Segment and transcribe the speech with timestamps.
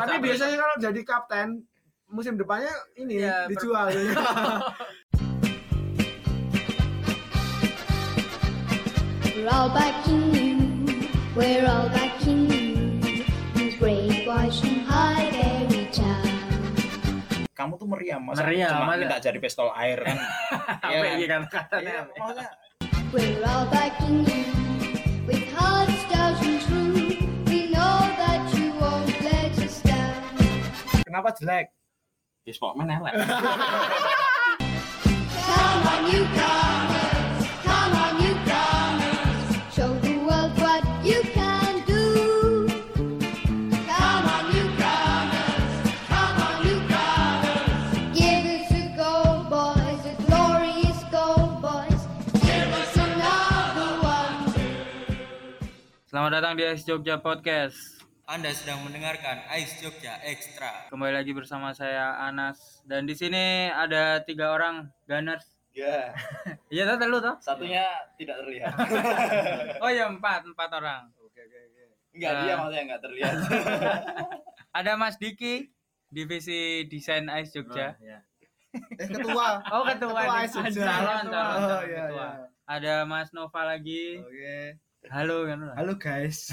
[0.00, 1.48] Tapi biasanya kalau jadi kapten
[2.08, 3.86] musim depannya ini Iya, per- dijual.
[9.40, 10.56] We're all backing you.
[11.36, 13.24] We're all backing you.
[13.56, 13.68] You
[14.88, 16.28] Highbury Town.
[17.52, 20.16] Kamu tuh meriam, masa Meriam, cuma minta jadi pistol air kan?
[20.84, 20.96] Apa
[21.28, 21.42] kan?
[21.48, 21.92] kata-katanya?
[21.92, 22.48] Iya, maksudnya
[23.12, 24.44] We're all backing you.
[25.28, 26.00] With hearts
[31.10, 31.74] Kenapa jelek?
[32.46, 33.18] di Sportman elek.
[33.18, 33.34] Come
[35.90, 37.50] on, you comers.
[37.66, 39.18] Come on, you comers.
[39.74, 42.70] Show the world what you can do.
[43.90, 45.98] Come on, you comers.
[46.06, 48.14] Come on, you comers.
[48.14, 50.02] Give us a go, boys.
[50.06, 52.06] A glorious go, boys.
[52.38, 54.46] Give us another one.
[56.06, 57.89] Selamat datang di Ice Jogja Podcast.
[58.30, 60.86] Anda sedang mendengarkan Ice Jogja Extra.
[60.86, 65.42] Kembali lagi bersama saya Anas dan di sini ada tiga orang gunners.
[65.72, 66.14] Ya,
[66.66, 67.34] Iya tuh lu tuh.
[67.40, 67.82] satunya
[68.14, 68.74] tidak terlihat.
[69.82, 71.10] Oh ya empat empat orang.
[72.10, 72.40] Enggak, Ah.
[72.40, 73.34] dia maksudnya enggak terlihat.
[74.78, 75.70] Ada Mas Diki
[76.06, 77.98] divisi desain Ice Jogja.
[78.94, 79.58] Eh ketua.
[79.68, 80.42] Oh ketua, Ketua.
[80.44, 80.86] Ice Jogja.
[80.86, 82.14] calon calon, Oh, calon iya, ketua.
[82.14, 82.46] iya.
[82.68, 84.22] Ada Mas Nova lagi.
[84.22, 84.78] Oke.
[85.08, 85.72] Halo kan.
[85.80, 86.52] Halo guys.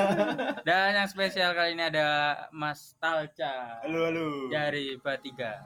[0.68, 4.52] Dan yang spesial kali ini ada Mas Talca Halo, halo.
[4.52, 5.64] dari Batiga.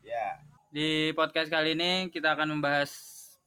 [0.00, 0.40] Ya.
[0.72, 2.88] Di podcast kali ini kita akan membahas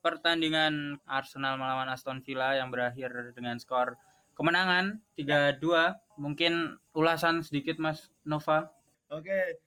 [0.05, 3.97] pertandingan Arsenal melawan Aston Villa yang berakhir dengan skor
[4.37, 6.21] kemenangan 3-2.
[6.21, 8.69] Mungkin ulasan sedikit Mas Nova.
[9.09, 9.57] Oke.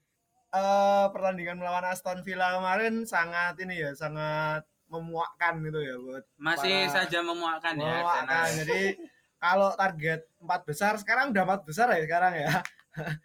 [0.55, 4.63] Eh pertandingan melawan Aston Villa kemarin sangat ini ya, sangat
[4.93, 7.85] memuakkan gitu ya buat Masih para- saja memuakkan ya.
[7.97, 8.25] memuakkan.
[8.29, 8.57] Arsenal.
[8.59, 8.81] Jadi
[9.35, 12.51] kalau target empat besar sekarang udah empat besar ya sekarang ya.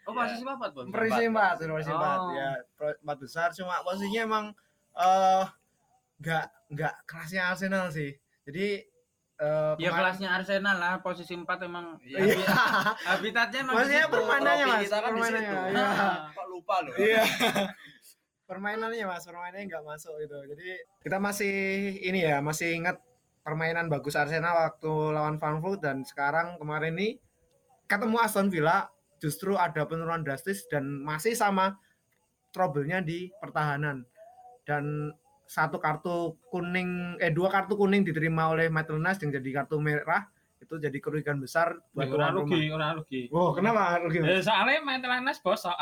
[0.02, 0.88] Oh, posisi apa, Bang?
[0.88, 2.32] Posisi empat, posisi empat Oh.
[2.32, 2.50] ya
[2.98, 3.48] empat besar.
[3.52, 4.44] Cuma posisinya emang
[4.94, 5.44] eh
[6.18, 8.10] nggak nggak kerasnya Arsenal sih.
[8.42, 8.80] Jadi
[9.38, 12.18] eh Ya kemarin- kelasnya Arsenal lah, posisi 4 emang Iya.
[12.18, 12.42] habi-
[13.12, 14.14] habitatnya emang Maksudnya di situ.
[14.16, 15.46] permainannya mas, kan permainannya.
[15.46, 15.56] situ.
[15.70, 15.86] Iya.
[16.32, 16.94] Kok lupa loh?
[16.98, 17.22] Iya.
[18.48, 20.36] permainannya mas, permainannya nggak masuk gitu.
[20.56, 20.68] Jadi
[21.04, 21.54] kita masih
[22.00, 22.96] ini ya, masih ingat
[23.44, 27.20] permainan bagus Arsenal waktu lawan Frankfurt dan sekarang kemarin ini
[27.84, 28.88] ketemu Aston Villa
[29.20, 31.76] justru ada penurunan drastis dan masih sama
[32.56, 34.08] trouble-nya di pertahanan.
[34.64, 35.12] Dan
[35.48, 40.28] satu kartu kuning eh dua kartu kuning diterima oleh Maitland Niles yang jadi kartu merah
[40.68, 42.76] itu jadi kerugian besar buat Ora tuan rugi, rumah.
[42.76, 43.22] ora rugi.
[43.32, 44.20] Wow, kenapa rugi?
[44.20, 45.72] Eh, soalnya main tenanas bosok.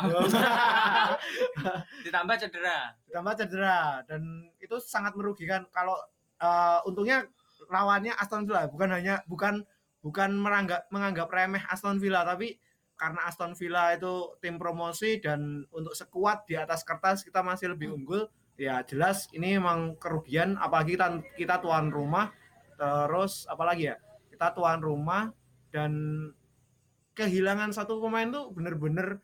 [2.07, 2.95] Ditambah cedera.
[3.03, 5.99] ditambah cedera dan itu sangat merugikan kalau
[6.39, 7.27] eh, untungnya
[7.67, 9.59] lawannya Aston Villa bukan hanya bukan
[9.99, 12.55] bukan meranggap menganggap remeh Aston Villa tapi
[12.95, 17.91] karena Aston Villa itu tim promosi dan untuk sekuat di atas kertas kita masih lebih
[17.93, 18.23] unggul
[18.55, 22.31] ya jelas ini memang kerugian apalagi kita kita tuan rumah
[22.77, 23.95] terus apalagi ya
[24.37, 25.33] kita tuan rumah
[25.73, 25.91] dan
[27.11, 29.17] kehilangan satu pemain tuh bener-bener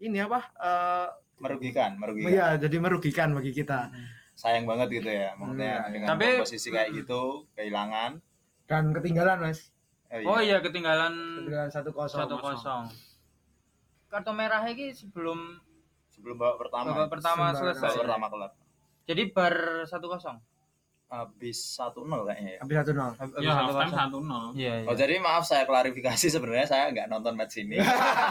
[0.00, 2.32] ini apa eh, Merugikan, merugikan.
[2.32, 3.92] ya jadi merugikan bagi kita
[4.32, 5.32] Sayang banget gitu ya.
[5.32, 5.92] Maksudnya Iya.
[5.92, 8.20] dengan Tapi- posisi kayak gitu, kehilangan.
[8.68, 9.72] dan ketinggalan mas
[10.24, 12.88] Oh iya ketinggalan ketinggalan satu kosong 1-0.
[14.06, 15.60] Kartu merah ini sebelum
[16.08, 16.88] Sebelum babak pertama.
[16.90, 17.80] babak pertama selesai.
[17.86, 18.52] Babak pertama kelab.
[19.04, 20.40] Jadi bar 1-0.
[21.06, 22.60] Habis 1-0 kayaknya ya.
[22.60, 24.26] habis satu nol Habis Ya, half time 1-0.
[24.52, 24.58] 1-0.
[24.58, 24.86] Iya, iya.
[24.86, 27.78] Oh jadi maaf saya klarifikasi sebenarnya saya nggak nonton match ini.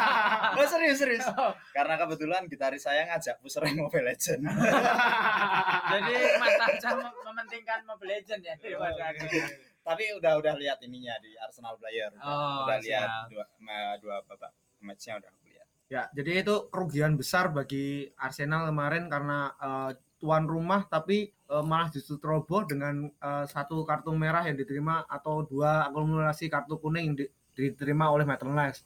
[0.57, 1.23] oh serius serius.
[1.71, 4.43] Karena kebetulan gitaris saya ngajak push rank Mobile Legend.
[5.91, 9.25] Jadi Mas Taca mem- mementingkan Mobile Legend ya daripada aku.
[9.81, 12.09] Tapi udah udah lihat ininya di Arsenal Player.
[12.11, 13.45] Udah, Oh, udah lihat dua
[13.97, 15.67] dua babak matchnya udah aku lihat.
[15.85, 21.91] ya jadi itu kerugian besar bagi Arsenal kemarin karena eh, tuan rumah tapi eh, malah
[21.91, 27.15] justru teroboh dengan eh, satu kartu merah yang diterima atau dua akumulasi kartu kuning yang
[27.19, 28.81] di- diterima oleh Maitland Niles.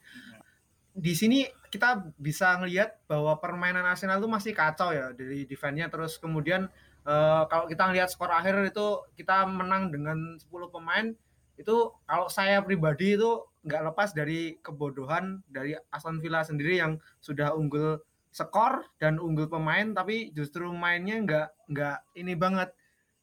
[0.93, 6.17] Di sini kita bisa ngelihat bahwa permainan Arsenal itu masih kacau ya dari defense-nya terus
[6.17, 6.67] kemudian
[7.05, 11.13] eh, kalau kita ngelihat skor akhir itu kita menang dengan 10 pemain
[11.59, 17.51] itu kalau saya pribadi itu nggak lepas dari kebodohan dari Aston Villa sendiri yang sudah
[17.51, 17.99] unggul
[18.39, 22.71] skor dan unggul pemain tapi justru mainnya nggak nggak ini banget.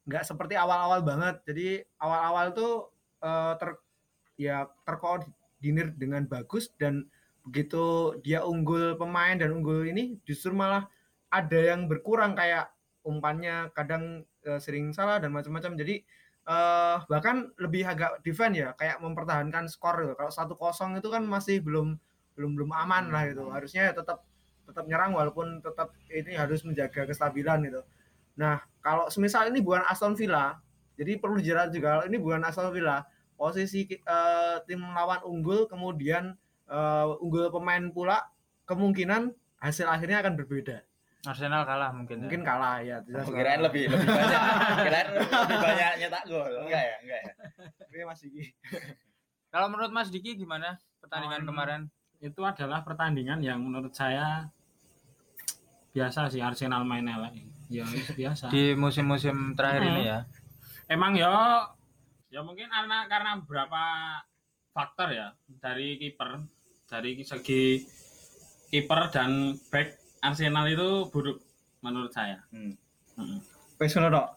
[0.05, 1.41] Nggak seperti awal-awal banget.
[1.49, 2.73] Jadi awal-awal tuh
[3.25, 3.71] eh, ter
[4.37, 7.09] ya terkoordinir dengan bagus dan
[7.47, 10.85] begitu dia unggul pemain dan unggul ini justru malah
[11.33, 12.37] ada yang berkurang.
[12.37, 12.69] Kayak
[13.09, 15.75] umpannya kadang eh, sering salah dan macam-macam.
[15.81, 16.05] Jadi
[16.47, 20.15] eh bahkan lebih agak defend ya kayak mempertahankan skor ya.
[20.15, 21.99] kalau satu kosong itu kan masih belum
[22.39, 24.23] belum belum aman lah itu harusnya ya tetap
[24.67, 27.81] tetap nyerang walaupun tetap ini harus menjaga kestabilan itu
[28.37, 30.59] nah kalau semisal ini bukan Aston Villa
[30.99, 33.07] jadi perlu dijerat juga kalau ini bukan Aston Villa
[33.39, 36.35] posisi eh, tim lawan unggul kemudian
[36.69, 38.27] eh, unggul pemain pula
[38.67, 39.31] kemungkinan
[39.63, 40.83] hasil akhirnya akan berbeda
[41.27, 42.23] Arsenal kalah mungkin.
[42.23, 42.23] ya.
[42.23, 44.41] mungkin kalah ya jelas kirain lebih lebih banyak.
[44.87, 46.53] Kirain lebih banyak nyetak gol.
[46.63, 47.33] Enggak ya, enggak ya.
[47.83, 48.45] Oke, Mas Diki.
[49.51, 51.81] Kalau menurut Mas Diki gimana pertandingan Oh, kemarin?
[52.23, 54.49] itu adalah pertandingan yang menurut saya
[55.97, 57.33] biasa sih Arsenal main elek.
[57.73, 58.53] Ya itu biasa.
[58.53, 59.91] Di musim-musim terakhir Hmm.
[59.97, 60.19] ini ya.
[60.87, 61.65] Emang ya
[62.29, 63.83] ya mungkin karena karena beberapa
[64.71, 66.45] faktor ya dari kiper
[66.85, 67.81] dari segi
[68.69, 71.41] kiper dan back Arsenal itu buruk
[71.81, 72.45] menurut saya.
[72.53, 72.77] Hmm.
[73.17, 73.41] Mm.
[74.13, 74.29] Tok.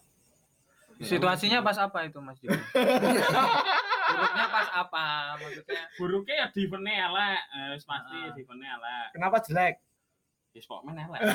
[0.99, 2.51] Situasinya pas apa itu Mas Diki?
[4.09, 5.05] Buruknya pas apa
[5.37, 5.83] maksudnya?
[5.95, 8.31] Buruknya ya defense elek, eh, pasti Ah.
[8.33, 9.07] defense elek.
[9.13, 9.73] Kenapa jelek?
[10.49, 11.21] Ya Sportman elek.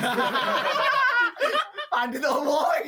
[1.87, 2.83] Pandit omong.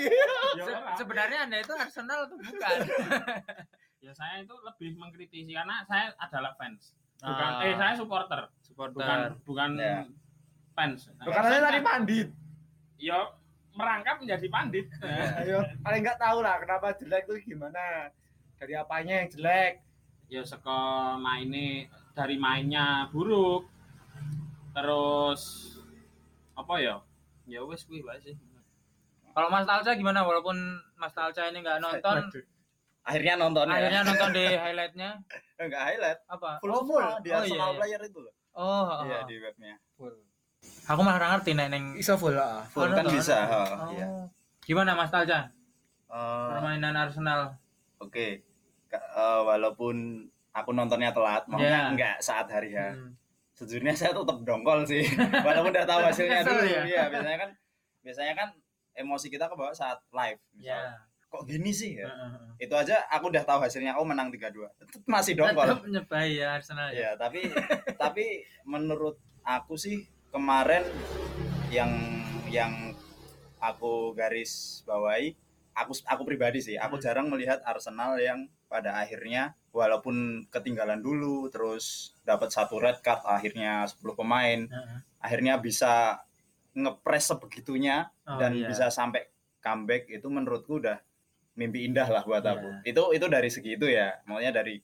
[0.60, 0.64] Ya,
[0.94, 2.78] sebenarnya Anda itu Arsenal atau bukan?
[4.04, 6.94] ya saya itu lebih mengkritisi karena saya adalah fans.
[7.18, 7.64] Bukan Ah.
[7.64, 8.54] eh saya supporter, bukan
[8.94, 9.30] Supporter.
[9.48, 10.06] bukan Ya.
[10.76, 11.10] fans.
[11.10, 12.28] Nah, Karena saya tadi pandit.
[13.00, 13.18] ya
[13.72, 14.86] merangkap menjadi pandit.
[15.40, 18.12] Ayo, paling nggak tahu lah kenapa jelek tuh gimana.
[18.56, 19.74] Dari apanya yang jelek?
[20.28, 23.64] ya seko mainnya dari mainnya buruk.
[24.76, 25.74] Terus
[26.58, 26.96] apa ya?
[27.46, 28.36] Ya wes kuwi wae sih.
[29.32, 30.26] Kalau Mas Talca gimana?
[30.26, 30.58] Walaupun
[30.96, 32.18] Mas Talca ini nggak nonton,
[33.08, 33.76] Akhirnya nonton ya.
[33.78, 35.10] akhirnya nonton di highlightnya
[35.56, 36.20] Enggak highlight.
[36.28, 36.60] apa?
[36.60, 37.78] Full oh, full di Oh, Arsenal iya, iya.
[37.80, 38.34] player itu loh.
[38.52, 39.76] Oh, Iya di webnya.
[39.96, 40.12] full.
[40.90, 41.86] Aku malah nggak ngerti nek neng.
[41.96, 42.66] Iso full lah.
[42.68, 43.38] Full kan bisa.
[43.48, 43.94] Oh.
[43.94, 44.08] Iya.
[44.60, 45.48] Gimana Mas Talca?
[46.10, 47.56] Eh, Permainan Arsenal.
[48.02, 48.42] Oke.
[48.90, 51.92] Eh, walaupun aku nontonnya telat, maksudnya Ya.
[51.94, 52.92] enggak saat hari ya.
[52.92, 53.14] Hmm.
[53.58, 55.02] Sejujurnya saya tetap dongkol sih.
[55.46, 56.62] walaupun udah tahu hasilnya dulu.
[56.62, 56.82] ya?
[56.86, 57.50] Iya, biasanya kan
[58.00, 58.50] biasanya kan
[58.94, 60.38] emosi kita kebawa saat live.
[60.56, 60.78] Ya.
[60.78, 62.08] Misal, Kok gini sih ya?
[62.08, 62.64] Heeh.
[62.64, 63.98] Itu aja aku udah tahu hasilnya.
[63.98, 64.64] Oh menang 3-2.
[64.78, 65.66] Tetep masih dongkol.
[65.66, 66.96] Tetap nyebai ya Arsenal ya.
[66.96, 67.50] Ya, tapi
[67.98, 68.26] tapi
[68.64, 70.86] menurut aku sih kemarin
[71.68, 71.92] yang
[72.48, 72.94] yang
[73.58, 75.34] aku garis bawahi
[75.74, 77.04] aku aku pribadi sih, aku Hmm.
[77.04, 83.84] jarang melihat Arsenal yang pada akhirnya walaupun ketinggalan dulu terus dapat satu red card akhirnya
[83.84, 84.98] 10 pemain Heeh.
[85.20, 86.20] akhirnya bisa
[86.74, 88.68] ngepres sebegitunya Oh, dan iya.
[88.68, 89.24] bisa sampai
[89.58, 91.00] comeback itu menurutku udah
[91.56, 92.54] mimpi indah lah buat Iya.
[92.54, 92.68] aku.
[92.84, 94.20] Itu itu dari segi itu ya.
[94.24, 94.76] Maksudnya dari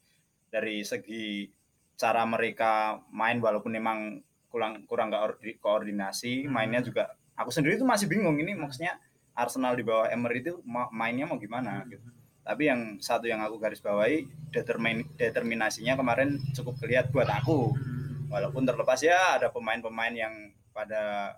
[0.47, 1.45] dari segi
[1.94, 2.71] cara mereka
[3.09, 4.00] main walaupun memang
[4.47, 6.51] kurang kurang koordi- koordinasi, Hmm.
[6.51, 8.97] mainnya juga aku sendiri tuh masih bingung ini maksudnya
[9.33, 11.89] Arsenal di bawah Emery itu ma- mainnya mau gimana Hmm.
[11.89, 12.09] gitu.
[12.44, 18.28] Tapi yang satu yang aku garis bawahi determin determinasinya kemarin cukup kelihatan buat aku Hmm.
[18.30, 20.34] walaupun terlepas ya ada pemain-pemain yang
[20.69, 21.34] pada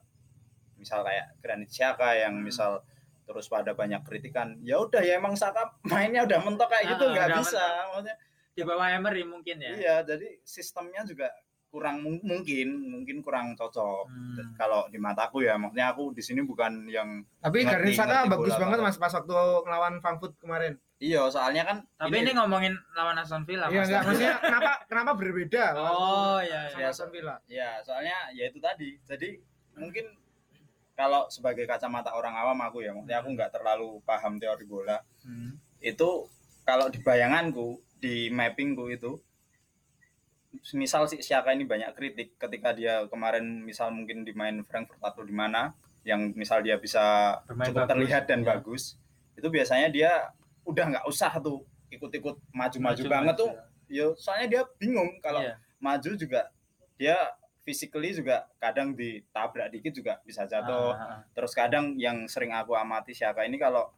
[0.75, 2.81] misal kayak Granit Xhaka yang misal
[3.23, 7.11] terus pada banyak kritikan ya udah ya emang Saka mainnya udah mentok kayak gitu Ah,
[7.11, 8.15] nggak udah bisa maksudnya
[8.51, 9.71] Di bawah Emery mungkin ya.
[9.73, 11.27] iya jadi sistemnya juga
[11.67, 14.55] kurang mung- mungkin mungkin kurang cocok Hmm.
[14.55, 18.55] kalau di mataku ya maksudnya aku di sini bukan yang Tapi Ngerti, Granit ngerti bagus
[18.55, 18.77] banget.
[18.79, 20.79] Mas pas waktu ngelawan Frankfurt kemarin.
[20.97, 23.67] Iya soalnya kan Tapi ini, ngomongin lawan Aston Villa.
[23.67, 26.67] Iya enggak maksudnya kenapa kenapa berbeda Oh iya.
[26.67, 26.87] sama iya.
[26.89, 27.35] Aston Villa?
[27.45, 29.29] ya soalnya ya itu tadi jadi
[29.73, 30.07] mungkin
[30.93, 35.57] kalau sebagai kacamata orang awam aku ya maksudnya aku nggak terlalu paham teori bola Hmm.
[35.79, 36.29] itu
[36.61, 39.17] kalau di bayanganku di mappingku itu
[40.73, 45.21] misal si Siaka ini banyak kritik ketika dia kemarin misal mungkin di main Frankfurt atau
[45.21, 48.47] di mana yang misal dia bisa Bermain cukup bagus, terlihat dan ya.
[48.47, 48.83] bagus
[49.33, 50.11] itu biasanya dia
[50.65, 53.51] udah nggak usah tuh ikut-ikut maju-maju Maju, banget tuh
[53.87, 55.55] ya soalnya dia bingung kalau Iya.
[55.77, 56.49] maju juga
[56.95, 57.15] dia
[57.61, 61.19] physically juga kadang ditabrak dikit juga bisa jatuh Ah, ah, ah.
[61.31, 63.89] terus kadang yang sering aku amati Siaka ini kalau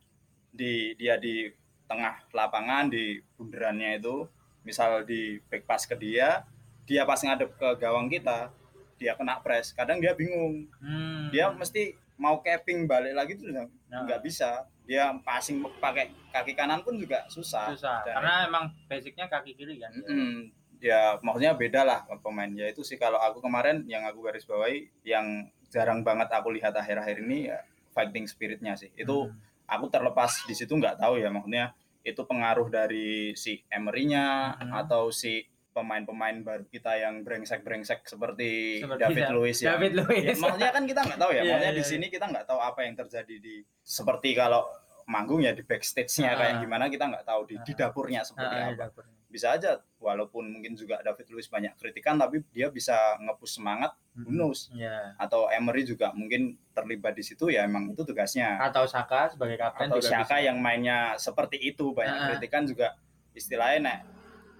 [0.50, 1.48] di dia di
[1.86, 4.28] tengah lapangan di bundarannya itu
[4.62, 6.44] misal di back pass ke dia
[6.84, 8.52] dia pas ngadep ke gawang kita
[8.96, 11.28] dia kena press kadang dia bingung Hmm.
[11.30, 13.68] dia mesti mau capping balik lagi tuh Nah.
[14.04, 19.28] nggak bisa dia passing pakai kaki kanan pun juga susah, susah Dan- karena emang basicnya
[19.28, 19.92] kaki kiri kan.
[19.94, 20.48] Mm-mm.
[20.78, 24.86] ya maksudnya beda lah pemain ya itu sih kalau aku kemarin yang aku garis bawahi
[25.02, 25.26] yang
[25.68, 29.34] jarang banget aku lihat akhir-akhir ini ya fighting spiritnya sih itu Hmm.
[29.66, 34.70] aku terlepas di situ nggak tahu ya maksudnya itu pengaruh dari si Emery-nya Hmm.
[34.72, 39.68] atau si pemain-pemain baru kita yang brengsek-brengsek seperti, Seperti David Da- Luiz ya.
[39.72, 40.26] David Luiz.
[40.26, 42.60] Ya, maksudnya kan kita nggak tahu ya, Iya, maksudnya iya, di sini kita nggak tahu
[42.60, 44.66] apa yang terjadi di seperti kalau
[45.06, 46.36] manggung ya di backstage-nya Ah.
[46.36, 47.78] kayak gimana kita nggak tahu di, di Ah.
[47.80, 48.84] dapurnya seperti Ah, iya, apa.
[48.84, 49.16] dapurnya.
[49.28, 54.32] bisa aja walaupun mungkin juga David Luiz banyak kritikan tapi dia bisa ngepush semangat who
[54.32, 55.14] knows Ya.
[55.16, 59.88] atau Emery juga mungkin terlibat di situ ya emang itu tugasnya Atau Saka sebagai kapten
[59.88, 60.48] atau juga Xhaka bisa.
[60.48, 62.28] yang mainnya seperti itu banyak Ah, ah.
[62.32, 62.96] kritikan juga
[63.34, 64.00] istilahnya nek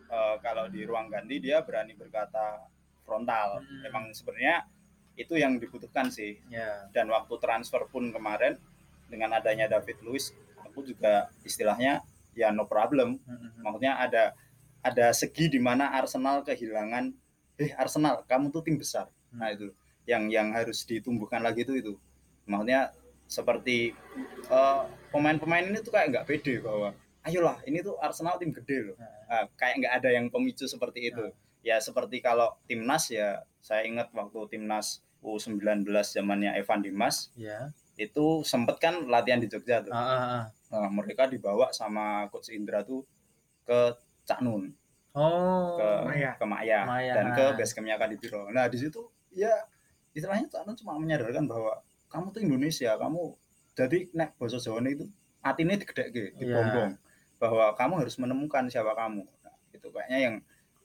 [0.08, 2.64] eh, kalau di ruang ganti dia berani berkata
[3.08, 3.64] frontal.
[3.64, 3.88] Hmm.
[3.88, 4.68] emang sebenarnya
[5.18, 6.38] itu yang dibutuhkan sih.
[6.52, 6.88] Ya.
[6.94, 8.60] dan waktu transfer pun kemarin
[9.08, 12.04] dengan adanya David Luiz aku juga istilahnya
[12.38, 13.18] ya no problem.
[13.26, 13.66] Mm-mm.
[13.66, 14.24] maksudnya ada
[14.86, 17.10] ada segi di mana Arsenal kehilangan
[17.58, 19.10] eh Arsenal kamu tuh tim besar.
[19.34, 19.74] Nah itu.
[20.08, 21.94] Yang yang harus ditumbuhkan lagi itu itu.
[22.46, 22.94] Maksudnya
[23.28, 23.92] seperti
[24.48, 26.94] eh, pemain-pemain ini tuh kayak nggak pede bahwa
[27.28, 31.26] ayolah ini tuh Arsenal tim gede loh Ah, kayak nggak ada yang pemicu seperti itu
[31.60, 37.68] ya seperti kalau timnas ya saya ingat waktu timnas U19 zamannya Evan Dimas Ya.
[37.96, 40.44] itu sempet kan latihan di Jogja tuh Ah, ah, ah.
[40.70, 43.04] Nah, mereka dibawa sama coach Indra tuh
[43.64, 43.92] ke
[44.24, 44.72] Cak Nun
[45.12, 45.76] Oh.
[45.76, 46.32] ke Maya.
[46.36, 47.14] ke Maya, Maya.
[47.14, 48.48] dan ke base campnya Kadipiro.
[48.48, 49.50] Nah di situ ya
[50.14, 53.36] istilahnya Cak Nun cuma menyadarkan bahwa kamu tuh Indonesia, kamu
[53.74, 55.04] jadi nek bahasa Jawa itu
[55.40, 56.96] hatinya digedek dibombong
[57.38, 59.24] bahwa kamu harus menemukan siapa kamu.
[59.24, 60.36] Nah, itu kayaknya yang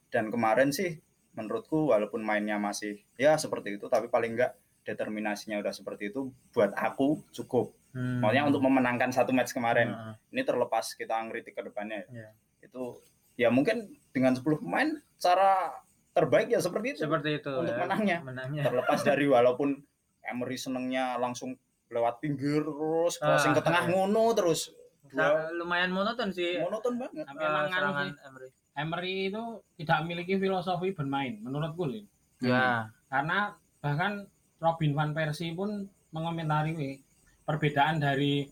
[0.09, 1.01] dan kemarin sih
[1.33, 6.73] menurutku walaupun mainnya masih ya seperti itu tapi paling enggak determinasinya udah seperti itu buat
[6.73, 7.73] aku cukup.
[7.93, 8.21] Hmm.
[8.21, 10.15] Maunya untuk memenangkan satu match kemarin Ah, ah.
[10.29, 12.33] ini terlepas kita ngeritik ke depannya Iya.
[12.63, 13.01] itu
[13.35, 15.77] ya mungkin dengan 10 pemain cara
[16.11, 17.49] terbaik ya seperti itu Seperti itu.
[17.51, 17.81] untuk ya.
[17.81, 18.63] menangnya Menangnya.
[18.65, 19.77] terlepas dari walaupun
[20.23, 21.53] Emery senengnya langsung
[21.89, 23.91] lewat pinggir terus crossing Ah, ke tengah iya.
[23.91, 24.73] ngono terus
[25.13, 26.57] Sa- lumayan monoton sih.
[26.59, 28.49] monoton banget Tapi emang anu serangan sih, Emery.
[28.73, 29.45] Emery itu
[29.77, 32.05] tidak memiliki filosofi bermain menurutku loh.
[32.41, 32.89] Ya.
[33.07, 34.25] Karena bahkan
[34.57, 36.97] Robin van Persie pun mengomentari
[37.45, 38.49] perbedaan dari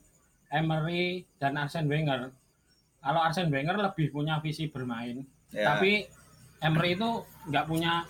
[0.51, 2.35] Emery dan Arsene Wenger.
[3.01, 5.73] Kalau Arsene Wenger lebih punya visi bermain, ya.
[5.73, 6.05] tapi
[6.61, 7.09] Emery itu
[7.49, 8.05] nggak punya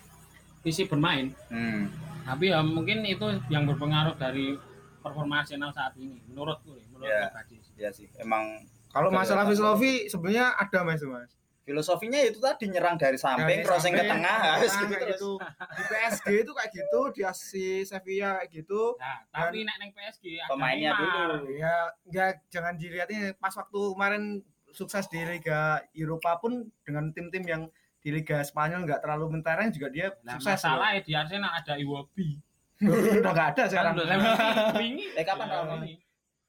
[0.60, 1.30] visi bermain.
[1.46, 1.86] Hmm.
[2.26, 4.58] Tapi ya mungkin itu yang berpengaruh dari
[4.98, 7.30] performa Arsenal saat ini menurutku, menurut Ya.
[7.30, 7.59] pribadi.
[7.80, 11.30] Ya sih emang Kalau masalah filosofi sebenarnya ada mas mas.
[11.60, 15.30] filosofinya itu tadi nyerang dari samping Dari crossing ke tengah harus gitu terus gitu.
[15.70, 18.98] Di PSG itu kayak gitu, di si Sevilla kayak gitu.
[18.98, 21.46] Nah, tapi nek neng PSG Pemainnya dulu.
[21.48, 27.62] Ya, ya jangan dilihatnya pas waktu kemarin sukses di Liga Eropa pun dengan tim-tim yang
[27.96, 30.58] di Liga Spanyol nggak terlalu mentereng juga dia Nah, sukses.
[30.58, 32.34] masalah ya di Arsenal ada Iwobi.
[33.20, 33.92] Udah nggak ada sekarang.
[33.94, 35.06] Kan udah wingi.
[35.12, 35.78] Eh, kapan Ya, kapan?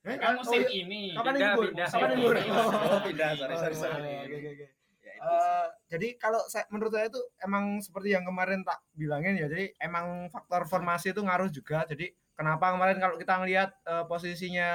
[0.01, 0.81] Eh, Kan musim iya.
[0.81, 1.01] ini.
[1.13, 1.65] Kapan libur?
[1.77, 2.35] Kapan libur?
[2.41, 4.65] oh pindah sorry sorry sorry oke, oke, oke.
[5.05, 5.13] Ya.
[5.21, 9.69] Eh, jadi kalau saya menurut saya itu emang seperti yang kemarin tak bilangin ya jadi
[9.77, 14.69] emang faktor formasi itu ngaruh juga jadi kenapa kemarin kalau kita ngelihat eh, posisinya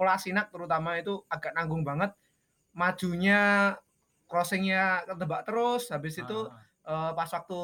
[0.00, 2.16] Kolasinak terutama itu agak nanggung banget
[2.72, 3.76] majunya
[4.24, 6.48] crossingnya ketebak terus habis itu
[6.88, 7.10] Ah.
[7.10, 7.60] eh, pas waktu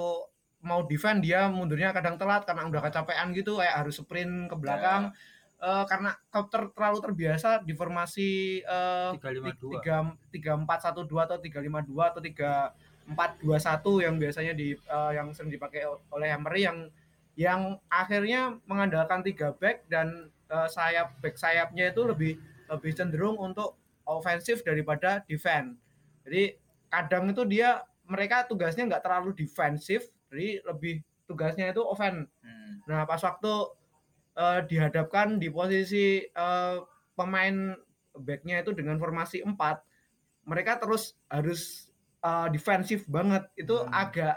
[0.61, 5.09] mau defend dia mundurnya kadang telat karena udah kecapean gitu kayak harus sprint ke belakang
[5.57, 9.11] Eh, karena kau ter- terlalu terbiasa di formasi eh,
[9.65, 9.81] 352.
[10.29, 12.77] tiga empat satu dua atau tiga lima dua atau tiga
[13.09, 16.79] empat dua satu yang biasanya di eh, yang sering dipakai oleh Emery yang
[17.41, 22.37] yang akhirnya mengandalkan tiga back dan eh, sayap back sayapnya itu lebih
[22.69, 25.81] lebih cenderung untuk ofensif daripada defense.
[26.29, 26.53] Jadi
[26.93, 32.29] kadang itu dia mereka tugasnya nggak terlalu defensif, jadi lebih tugasnya itu offense.
[32.45, 32.85] Hmm.
[32.87, 33.53] Nah, pas waktu
[34.37, 36.77] eh, dihadapkan di posisi eh,
[37.17, 37.73] pemain
[38.17, 39.83] backnya itu dengan formasi 4,
[40.45, 41.89] mereka terus harus
[42.23, 43.49] eh, defensif banget.
[43.57, 43.93] Itu Hmm.
[43.93, 44.37] agak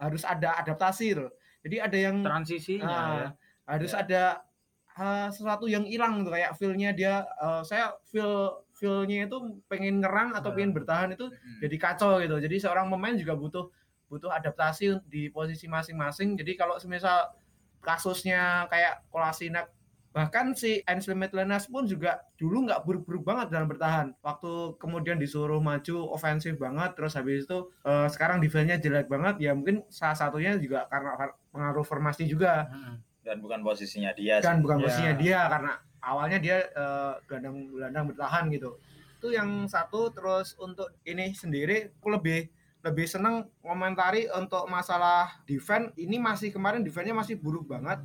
[0.00, 1.30] harus ada adaptasi loh.
[1.64, 3.28] Jadi ada yang Transisinya ah, ya.
[3.66, 3.98] harus Ya.
[4.04, 4.22] ada
[4.94, 10.34] eh, sesuatu yang hilang tuh kayak feel-nya dia eh, saya feel feel-nya itu pengen nyerang
[10.34, 11.58] atau pengen bertahan itu Hmm.
[11.62, 12.36] jadi kacau gitu.
[12.38, 13.66] Jadi seorang pemain juga butuh
[14.06, 16.38] butuh adaptasi di posisi masing-masing.
[16.38, 17.32] Jadi kalau semisal
[17.84, 19.68] kasusnya kayak Kolasinak
[20.10, 24.14] bahkan si Ainsley Maitland-Niles pun juga dulu nggak buruk-buruk banget dalam bertahan.
[24.22, 29.42] Waktu kemudian disuruh maju ofensif banget, terus habis itu eh, sekarang defense-nya jelek banget.
[29.42, 32.94] Ya mungkin salah satunya juga karena pengaruh formasi juga Mm-mm.
[33.26, 34.46] dan bukan posisinya dia sih.
[34.46, 34.82] dan bukan Ya.
[34.86, 38.70] posisinya dia karena awalnya dia eh, gelandang gelandang bertahan gitu
[39.14, 42.52] itu yang satu terus untuk ini sendiri aku lebih
[42.84, 45.96] lebih seneng komentari untuk masalah defense.
[45.96, 47.98] Ini masih kemarin defense-nya masih buruk banget.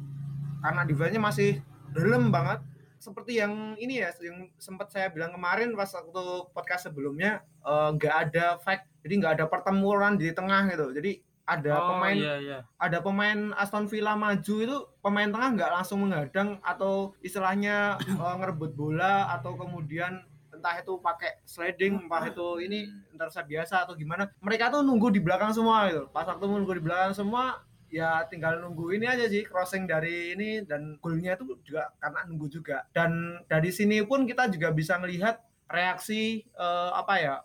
[0.64, 1.60] Karena defense-nya masih
[1.92, 2.64] dalam banget.
[3.00, 6.24] Seperti yang ini ya yang sempat saya bilang kemarin pas waktu
[6.56, 10.92] podcast sebelumnya eh, nggak ada fight jadi nggak ada pertempuran di tengah gitu.
[10.96, 11.12] Jadi
[11.50, 12.60] ada Oh, pemain iya iya.
[12.78, 18.78] ada pemain Aston Villa maju itu pemain tengah nggak langsung menghadang atau istilahnya eh, ngerebut
[18.78, 20.22] bola atau kemudian
[20.60, 24.28] entah itu pakai sliding entah itu ini intercept biasa atau gimana.
[24.44, 26.12] Mereka tuh nunggu di belakang semua gitu.
[26.12, 30.62] Pas waktu nunggu di belakang semua ya tinggal nunggu ini aja sih crossing dari ini
[30.62, 32.86] dan golnya itu juga karena nunggu juga.
[32.92, 37.36] Dan dari sini pun kita juga bisa melihat reaksi eh, apa ya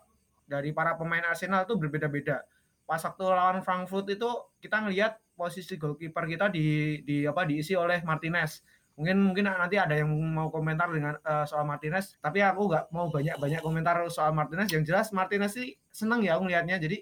[0.45, 2.45] dari para pemain Arsenal itu berbeda-beda.
[2.85, 4.29] Pas waktu lawan Frankfurt itu
[4.61, 8.61] kita ngelihat posisi goalkeeper kita di di apa diisi oleh Martinez
[8.95, 12.15] mungkin mungkin nanti ada yang mau komentar dengan eh, soal Martinez.
[12.23, 14.71] Tapi aku nggak mau banyak banyak komentar soal Martinez.
[14.71, 16.97] Yang jelas Martinez sih seneng ya aku ngelihatnya jadi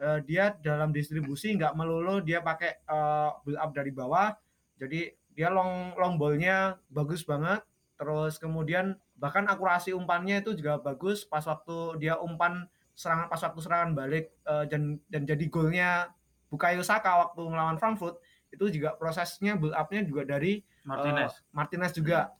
[0.00, 4.32] eh, dia dalam distribusi nggak melulu dia pakai eh, build up dari bawah.
[4.80, 7.60] Jadi dia long long ballnya bagus banget.
[8.00, 13.60] Terus kemudian bahkan akurasi umpannya itu juga bagus pas waktu dia umpan serangan pas waktu
[13.60, 16.08] serangan balik eh, dan dan jadi golnya
[16.48, 18.16] Bukayo Saka waktu melawan Frankfurt.
[18.48, 21.32] Itu juga prosesnya build up-nya juga dari Martinez.
[21.32, 22.32] eh, Martinez juga.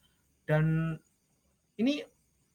[0.45, 0.97] Dan
[1.81, 2.05] ini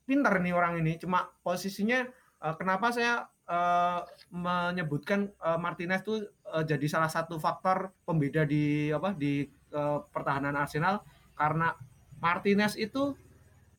[0.06, 0.98] pintar nih orang ini.
[1.02, 2.06] Cuma posisinya
[2.44, 8.90] eh, kenapa saya eh, menyebutkan eh, Martinez tuh eh, jadi salah satu faktor pembeda di
[8.94, 11.02] apa di eh, pertahanan Arsenal.
[11.36, 11.74] Karena
[12.20, 13.16] Martinez itu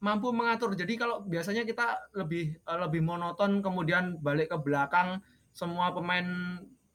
[0.00, 0.72] mampu mengatur.
[0.72, 5.20] Jadi kalau biasanya kita lebih eh, lebih monoton kemudian balik ke belakang
[5.52, 6.24] semua pemain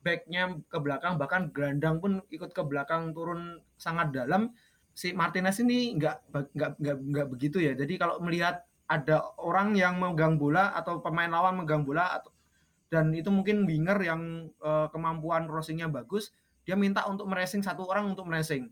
[0.06, 4.54] backnya ke belakang bahkan gelandang pun ikut ke belakang turun sangat dalam
[4.96, 10.00] si Martinez ini nggak nggak nggak nggak begitu ya jadi kalau melihat ada orang yang
[10.00, 12.32] memegang bola atau pemain lawan memegang bola atau
[12.88, 16.32] dan itu mungkin winger yang eh, kemampuan crossingnya bagus
[16.64, 18.72] dia minta untuk meracing satu orang untuk meracing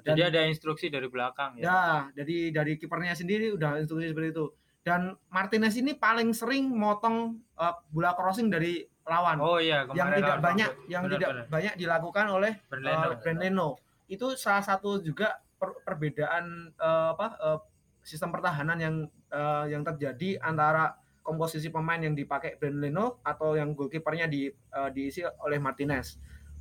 [0.00, 1.64] dan- Jadi ada instruksi dari belakang ya.
[1.64, 1.80] Ya,
[2.16, 4.46] jadi dari kipernya sendiri udah instruksi seperti itu.
[4.80, 9.36] Dan Martinez ini paling sering motong eh, bola crossing dari lawan.
[9.44, 11.46] Oh iya, yang tidak banyak, yang Benar, tidak benar.
[11.52, 13.68] banyak dilakukan oleh eh, Leno.
[14.10, 17.58] Itu salah satu juga per- perbedaan eh, apa eh,
[18.02, 18.94] sistem pertahanan yang
[19.30, 25.22] eh, yang terjadi antara komposisi pemain yang dipakai Leno atau yang goalkeepernya di eh, diisi
[25.22, 26.18] oleh Martinez.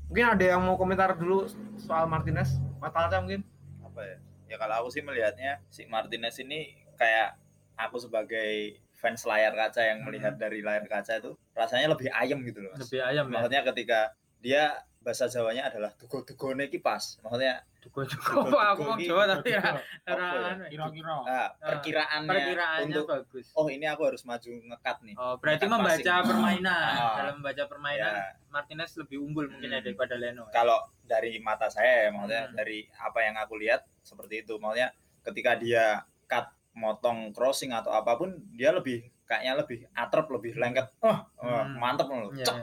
[0.07, 2.61] Mungkin ada yang mau komentar dulu soal Martinez?
[2.77, 3.41] Matalca mungkin?
[3.83, 4.17] apa ya
[4.49, 7.35] ya kalau aku sih melihatnya si Martinez ini kayak
[7.75, 12.63] aku sebagai fans layar kaca yang melihat dari layar kaca itu rasanya lebih ayem gitu
[12.63, 13.31] loh mas Lebih ayam ya.
[13.31, 13.99] maksudnya ketika
[14.39, 14.63] dia
[15.09, 18.43] bahasa Jawanya adalah tugo-tugone kipas maksudnya Dugo dugo.
[18.51, 19.63] Aku mau Jawa tapi ya.
[19.63, 20.11] apa ya?
[20.11, 21.15] Orang- Kira-kira.
[21.23, 23.47] nah, perkiraannya Perkiraannya untuk bagus.
[23.55, 26.27] oh ini aku harus maju ngekat nih Oh, berarti Ngekat membaca passing.
[26.27, 26.91] permainan.
[26.93, 27.13] Ah.
[27.15, 28.27] Dalam membaca permainan Ya.
[28.49, 29.85] Martinez lebih unggul mungkin ya Hmm.
[29.85, 30.43] daripada Leno.
[30.43, 30.51] ya.
[30.53, 32.53] kalau dari mata saya maksudnya Hmm.
[32.53, 34.91] dari apa yang aku lihat seperti itu maksudnya
[35.21, 35.85] ketika dia
[36.25, 41.63] cut motong crossing atau apa pun dia lebih kayaknya lebih atrap lebih lengket oh, oh,
[41.63, 41.79] Hmm.
[41.79, 42.59] mantep loh Iya, cek.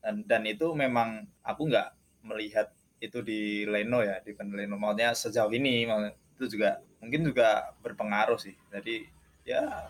[0.00, 1.88] Dan dan itu memang aku nggak
[2.24, 2.68] melihat
[3.00, 5.88] itu di Leno ya di Leno maksudnya sejauh ini
[6.36, 9.04] itu juga mungkin juga berpengaruh sih jadi
[9.44, 9.88] ya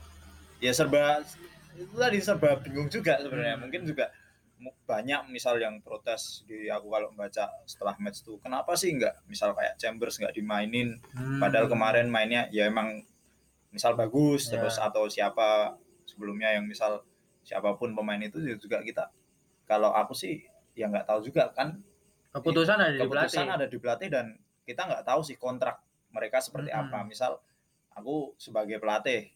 [0.59, 1.23] ya serba
[1.75, 3.63] itu tadi serba bingung juga sebenarnya Hmm.
[3.67, 4.11] mungkin juga
[4.85, 9.57] banyak misal yang protes di aku kalau membaca setelah match tuh kenapa sih nggak misal
[9.57, 11.41] kayak Chambers nggak dimainin Hmm.
[11.41, 13.03] padahal kemarin mainnya ya emang
[13.71, 14.59] misal bagus Ya.
[14.59, 17.07] terus atau siapa sebelumnya yang misal
[17.41, 19.09] siapa pun pemain itu juga kita
[19.71, 20.43] kalau aku sih
[20.75, 21.79] ya nggak tahu juga kan
[22.31, 23.55] keputusan ada di keputusan pelatih.
[23.55, 24.27] ada di pelatih dan
[24.63, 25.79] kita nggak tahu sih kontrak
[26.11, 26.91] mereka seperti Mm-mm.
[26.91, 27.39] apa misal
[27.93, 29.31] aku sebagai pelatih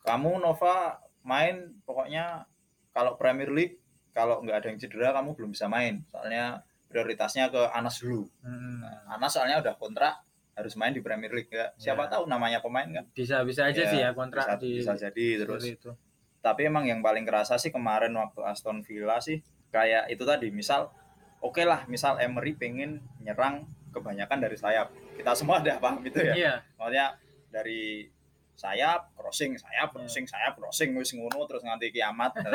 [0.00, 2.46] kamu Nova main pokoknya
[2.90, 3.78] kalau Premier League
[4.10, 8.78] kalau nggak ada yang cedera kamu belum bisa main soalnya prioritasnya ke Anas dulu Hmm.
[8.78, 10.22] Nah, Anas soalnya udah kontrak
[10.54, 12.14] harus main di Premier League ya siapa Ya.
[12.14, 15.26] tahu namanya pemain kan Bisa bisa aja Ya, sih ya kontrak bisa, di bisa jadi
[15.40, 15.90] terus itu.
[16.38, 19.42] tapi emang yang paling kerasa sih kemarin waktu Aston Villa sih
[19.74, 20.94] kayak itu tadi misal
[21.42, 26.34] oke lah misal Emery pengen nyerang kebanyakan dari sayap kita semua ada paham itu ya
[26.34, 26.54] Iya.
[26.78, 27.06] maksudnya
[27.50, 28.06] dari
[28.54, 32.50] sayap crossing sayap crossing sayap crossing wis ngono terus nganti kiamat gitu.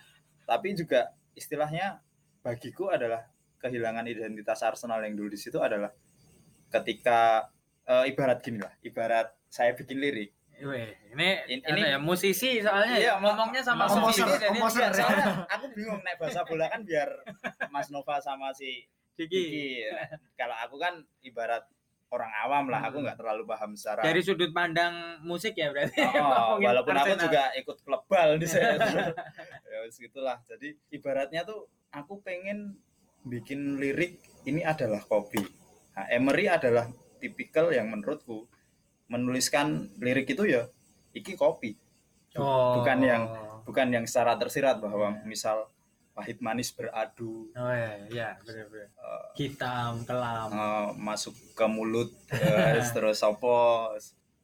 [0.48, 2.00] tapi juga istilahnya
[2.40, 3.28] bagiku adalah
[3.60, 5.92] kehilangan identitas Arsenal yang dulu di situ adalah
[6.72, 7.48] ketika
[7.84, 10.32] eh, ibarat gini lah ibarat saya bikin lirik
[10.70, 14.90] ini In- ini ini- ya musisi soalnya Iya, ya ngomongnya sama komposer, musisi komposer.
[14.90, 17.08] soalnya aku bingung naik bahasa bola kan biar
[17.68, 19.30] Mas Nova sama si Diki.
[19.30, 19.68] Kiki
[20.34, 21.62] kalau aku kan ibarat
[22.08, 23.04] orang awam lah aku Hmm.
[23.04, 25.98] nggak terlalu paham secara Dari sudut pandang musik ya berarti.
[26.14, 28.78] Oh, walaupun aku juga ikut klub bal di saya
[29.66, 32.78] ya wis gitulah jadi ibaratnya tuh aku pengen
[33.22, 35.42] bikin lirik ini adalah kopi
[35.90, 36.86] nah, Emery adalah
[37.18, 38.46] tipikal yang menurutku
[39.06, 39.66] menuliskan
[39.98, 40.68] lirik itu ya
[41.12, 41.76] iki kopi
[42.34, 42.74] Oh.
[42.76, 43.28] bukan yang-
[43.62, 45.70] bukan yang secara tersirat bahwa misal
[46.10, 48.90] pahit manis beradu Oh iya, iya benar-benar.
[48.90, 50.50] eh, Hitam, kelam.
[50.50, 53.90] eh, masuk ke mulut eh, terus sopo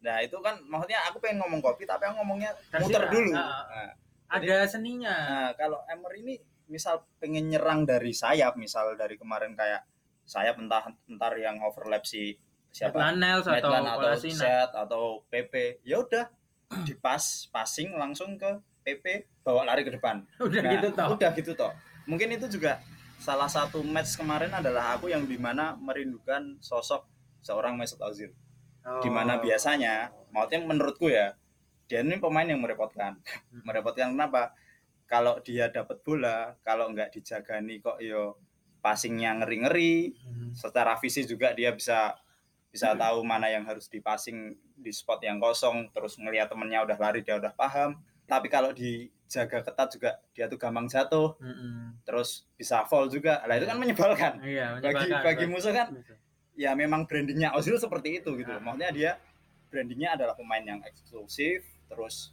[0.01, 3.31] Nah itu kan maksudnya aku pengen ngomong kopi tapi aku ngomongnya Tersirat, muter dulu.
[3.33, 3.67] ah.
[3.67, 3.93] Nah,
[4.31, 5.11] Ada seninya.
[5.11, 9.83] Nah, kalau Emer ini misal pengen nyerang dari sayap, misal dari kemarin kayak
[10.23, 12.39] sayap entah entar yang overlap si
[12.71, 12.97] siapa?
[12.99, 14.15] Lanels atau atau.
[14.17, 15.85] Set atau PP.
[15.87, 16.31] Ya udah
[16.87, 20.25] dipas passing langsung ke PP bawa lari ke depan.
[20.41, 21.07] Udah Nah, gitu toh.
[21.15, 21.73] Udah gitu toh.
[22.09, 22.81] Mungkin itu juga
[23.21, 27.05] salah satu match kemarin adalah aku yang di mana merindukan sosok
[27.45, 28.33] seorang Mesut Ozil.
[28.81, 29.05] Oh.
[29.05, 31.37] Di mana biasanya, maksudnya menurutku ya,
[31.85, 33.21] dia ini pemain yang merepotkan.
[33.53, 33.61] Hmm.
[33.67, 34.57] merepotkan kenapa?
[35.11, 38.39] Kalau dia dapat bola, kalau nggak dijagani kok yo
[38.81, 40.17] passingnya ngeri-ngeri.
[40.25, 40.51] Hmm.
[40.57, 42.17] Secara fisik juga dia bisa
[42.71, 47.21] bisa tahu mana yang harus dipassing di spot yang kosong, terus ngelihat temennya udah lari
[47.21, 47.99] dia udah paham.
[48.31, 51.99] Tapi kalau dijaga ketat juga dia tuh gampang jatuh, Mm-mm.
[52.07, 53.43] terus bisa fall juga.
[53.43, 54.39] Lah itu kan menyebalkan.
[54.39, 55.27] Iya, Bagi menyebalkan.
[55.27, 56.17] bagi musuh kan Betul.
[56.55, 58.55] ya memang brandingnya Ozil seperti itu gitu.
[58.55, 58.63] Ah.
[58.63, 59.11] Maksudnya dia
[59.67, 62.31] brandingnya adalah pemain yang eksklusif, terus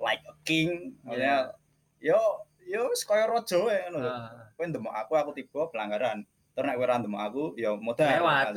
[0.00, 0.96] like a king.
[1.04, 1.52] Maksudnya
[2.00, 2.16] yo
[2.64, 4.08] yo kaya rojo ya ngono.
[4.08, 4.48] Ah.
[4.56, 6.24] Kowe ndemok aku aku tiba pelanggaran.
[6.56, 8.08] Terus nek kowe ora ndemok aku ya modal.
[8.08, 8.56] Lewat,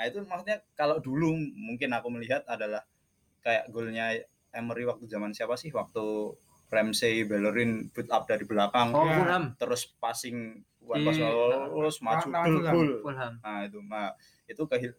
[0.00, 2.80] Nah, nah, itu maksudnya kalau dulu mungkin aku melihat adalah
[3.38, 4.16] kayak golnya
[4.48, 5.68] Emery waktu zaman siapa sih?
[5.68, 6.00] Waktu
[6.66, 9.36] Ramsey Bellerin build up dari belakang Oh, Ya.
[9.54, 11.16] Terus passing bukan Di- pas
[12.00, 12.72] maju gol Fulham.
[12.72, 12.90] gol.
[13.04, 13.32] Fulham.
[13.38, 14.16] Nah, itu mah
[14.48, 14.96] itu kehil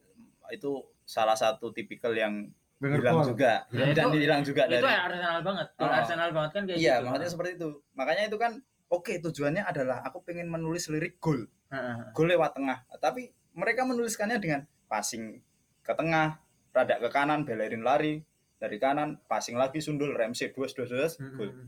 [0.52, 4.86] itu salah satu tipikal yang Wenger hilang juga Ya, dan itu- hilang juga Itu dari
[4.86, 5.68] Arsenal banget.
[5.74, 5.98] Kalau Oh.
[5.98, 7.06] Arsenal banget kan kayak iya gitu.
[7.08, 8.52] makanya seperti itu makanya itu kan
[8.88, 11.96] oke tujuannya adalah aku pengen menulis lirik gol Heeh.
[12.12, 14.62] gol lewat tengah tapi mereka menuliskannya dengan
[14.92, 15.40] passing
[15.80, 16.36] ke tengah
[16.76, 18.20] rada ke kanan belerin lari
[18.60, 21.68] dari kanan passing lagi sundul Ramsey dua dua dua gol Mm-mm.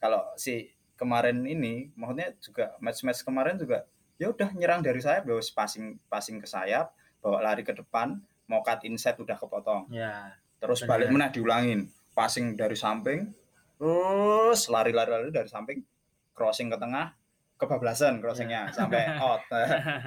[0.00, 0.64] kalau si
[0.96, 3.84] kemarin ini maksudnya juga match-match kemarin juga
[4.16, 6.88] ya udah nyerang dari sayap ya wes passing passing ke sayap
[7.20, 8.16] bawa lari ke depan
[8.48, 10.32] mau cut inside udah kepotong Ya.
[10.56, 10.88] terus Benar.
[10.88, 11.80] balik menah diulangin
[12.16, 13.28] passing dari samping
[13.76, 15.84] terus lari-lari lari dari samping
[16.32, 17.12] crossing ke tengah
[17.56, 19.44] kebablasan crossingnya sampai out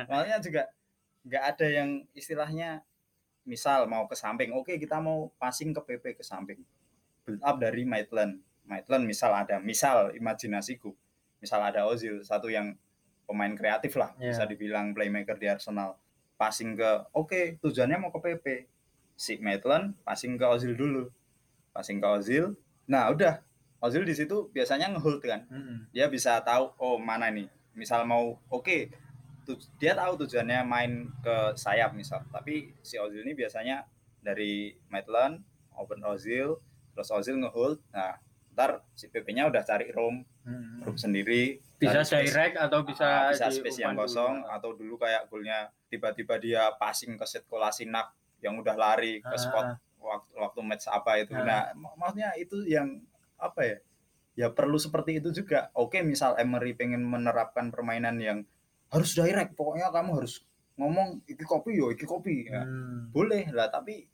[0.10, 0.62] makanya juga
[1.22, 2.82] nggak ada yang istilahnya
[3.44, 6.62] misal mau ke samping oke kita mau passing ke PP ke samping.
[7.24, 8.40] Build up dari Maitland.
[8.64, 10.94] Maitland misal ada misal imajinasiku
[11.38, 12.76] misal ada Ozil satu yang
[13.24, 14.30] pemain kreatif lah Iya.
[14.30, 15.98] bisa dibilang playmaker di Arsenal.
[16.36, 18.46] Passing ke oke tujuannya mau ke PP
[19.14, 21.10] si Maitland passing ke Ozil dulu.
[21.70, 22.54] Passing ke Ozil.
[22.86, 23.42] Nah udah.
[23.80, 25.48] Ozil di situ biasanya ngehold kan.
[25.48, 25.88] Mm-mm.
[25.90, 29.00] dia bisa tahu oh mana nih misal mau oke tu-
[29.76, 33.86] dia tahu tujuannya main ke sayap misal tapi si Ozil ini biasanya
[34.20, 35.42] dari Maitland
[35.74, 36.60] open Ozil
[36.92, 38.20] terus Ozil ngehold nah
[38.52, 40.84] ntar si PP-nya udah cari room Mm-mm.
[40.84, 42.28] room sendiri Bisa space.
[42.28, 44.52] direct atau bisa Ah, bisa di space yang kosong dulu.
[44.52, 49.40] atau dulu kayak golnya tiba-tiba dia passing ke set Kolasinac yang udah lari ke Ah.
[49.40, 49.66] spot
[49.98, 51.42] waktu waktu match apa itu Ah.
[51.42, 53.00] nah mak- maksudnya itu yang
[53.38, 53.78] apa ya
[54.36, 58.44] ya perlu seperti itu juga oke misal Emery pengen menerapkan permainan yang
[58.89, 60.41] harus direct pokoknya kamu harus
[60.75, 63.10] ngomong iki kopi yo iki kopi ya, Hmm.
[63.10, 64.08] boleh lah tapi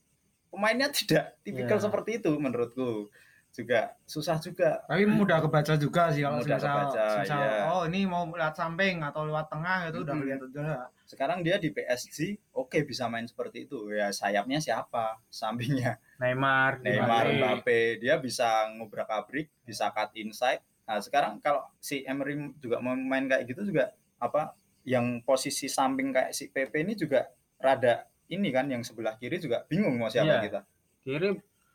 [0.47, 1.83] pemainnya tidak tipikal Ya.
[1.83, 3.07] seperti itu menurutku
[3.49, 7.59] juga susah juga Tapi mudah kebaca juga sih kalau Mudah misal, kebaca, misal, iya.
[7.69, 10.21] oh ini mau lewat samping atau lewat tengah itu udah Mm-mm.
[10.21, 10.75] kelihatan juga.
[11.05, 12.17] sekarang dia di PSG
[12.51, 17.37] oke bisa main seperti itu ya sayapnya siapa sampingnya Neymar, Neymar Mbappe.
[17.37, 22.91] Mbappe dia bisa ngobrak abrik bisa cut inside nah sekarang kalau si Emery juga mau
[22.91, 24.51] main kayak gitu juga apa
[24.85, 27.25] yang posisi samping kayak si PP ini juga
[27.57, 30.41] rada ini kan yang sebelah kiri juga bingung mau siapa Iya.
[30.41, 30.61] kita
[31.01, 31.29] Kiri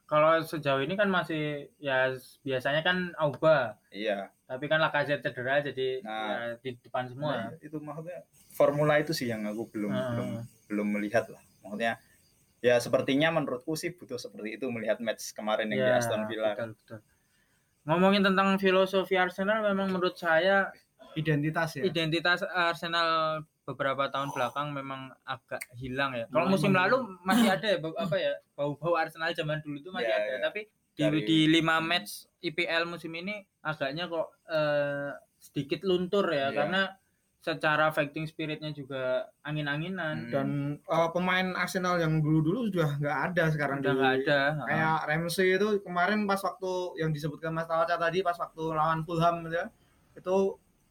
[0.04, 6.02] kalau sejauh ini kan masih ya biasanya kan Auba, iya tapi kan Lacazette cedera jadi
[6.02, 6.50] Nah.
[6.50, 7.30] ya, di depan semua.
[7.30, 10.10] Nah, itu maksudnya formula itu sih yang aku belum Ah.
[10.10, 10.28] belum
[10.66, 11.98] belum melihat lah maksudnya
[12.58, 16.54] ya sepertinya menurutku sih butuh seperti itu melihat match kemarin yang di Ya, Aston Villa
[16.54, 16.98] betul, betul.
[17.80, 20.68] Ngomongin tentang filosofi Arsenal memang menurut saya
[21.12, 21.82] Identitas ya.
[21.82, 23.08] identitas Arsenal
[23.62, 26.26] beberapa tahun belakang memang agak hilang ya.
[26.26, 29.90] Kalau Mulai musim lalu masih ada ya bau- apa ya bau-bau Arsenal zaman dulu itu
[29.90, 30.38] masih Ya, ada, ya.
[30.44, 36.50] tapi di Dari- di lima match IPL musim ini agaknya kok eh, sedikit luntur ya
[36.50, 36.52] Iya.
[36.52, 36.82] karena
[37.40, 39.48] secara fighting spiritnya juga Hmm.
[39.48, 44.40] angin-anginan Dan eh, pemain Arsenal yang dulu-dulu sudah nggak ada sekarang udah di- nggak ada.
[44.62, 49.40] Kayak Ramsey itu kemarin pas waktu yang disebutkan Mas Tawaca tadi pas waktu lawan Fulham
[49.42, 49.66] gitu ya,
[50.12, 50.36] itu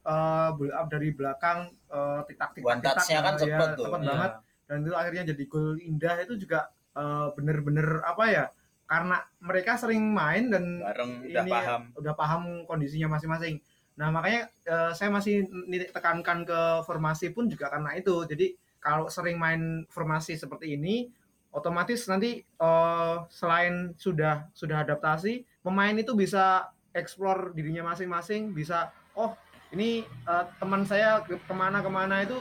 [0.05, 3.85] eh, build up dari belakang eh, tik-tak tik-tak One touch-nya kan ya, cepet tuh.
[3.87, 4.09] cepet Iya.
[4.09, 4.31] banget
[4.69, 6.59] dan itu akhirnya jadi gol indah itu juga
[6.95, 8.45] eh, bener-bener apa ya
[8.89, 13.61] karena mereka sering main dan bareng udah ini paham udah paham kondisinya masing-masing.
[14.01, 15.45] Nah makanya eh, saya masih
[15.93, 16.59] tekankan ke
[16.89, 18.25] formasi pun juga karena itu.
[18.25, 21.05] Jadi kalau sering main formasi seperti ini,
[21.53, 29.37] otomatis nanti eh, selain sudah sudah adaptasi pemain itu bisa explore dirinya masing-masing bisa oh
[29.71, 32.37] ini eh, teman saya ke- ke mana-kemana itu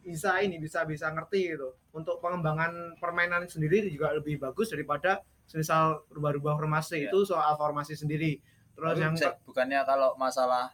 [0.00, 6.04] bisa ini bisa bisa ngerti gitu untuk pengembangan permainan sendiri juga lebih bagus daripada misal
[6.08, 7.08] rubah-rubah formasi Iya.
[7.08, 8.40] itu soal formasi sendiri
[8.72, 10.72] terus Tapi yang se- bukannya kalau masalah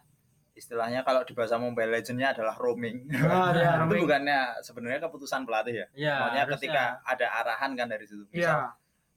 [0.53, 3.11] istilahnya kalau di bahasa Mobile Legends-nya adalah roaming.
[3.11, 4.01] Ah, ya, itu roaming.
[4.03, 5.87] bukannya sebenarnya keputusan pelatih ya.
[5.93, 6.55] Ya, Maksudnya harusnya.
[6.55, 8.23] ketika ada arahan kan dari situ.
[8.25, 8.59] Iya, Misal,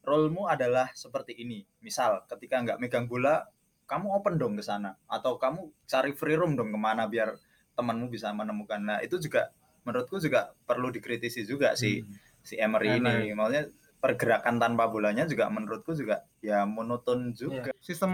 [0.03, 1.63] role-mu adalah seperti ini.
[1.79, 3.47] Misal ketika nggak megang bola,
[3.89, 7.35] kamu open dong ke sana atau kamu cari free room dong ke mana biar
[7.73, 8.77] temanmu bisa menemukan.
[8.79, 9.49] Nah, itu juga
[9.83, 12.13] menurutku juga perlu dikritisi juga si Hmm.
[12.39, 13.25] si Emery Emery.
[13.25, 13.33] ini.
[13.33, 13.65] Maksudnya
[13.99, 17.73] pergerakan tanpa bolanya juga menurutku juga ya monoton juga.
[17.79, 18.13] sistem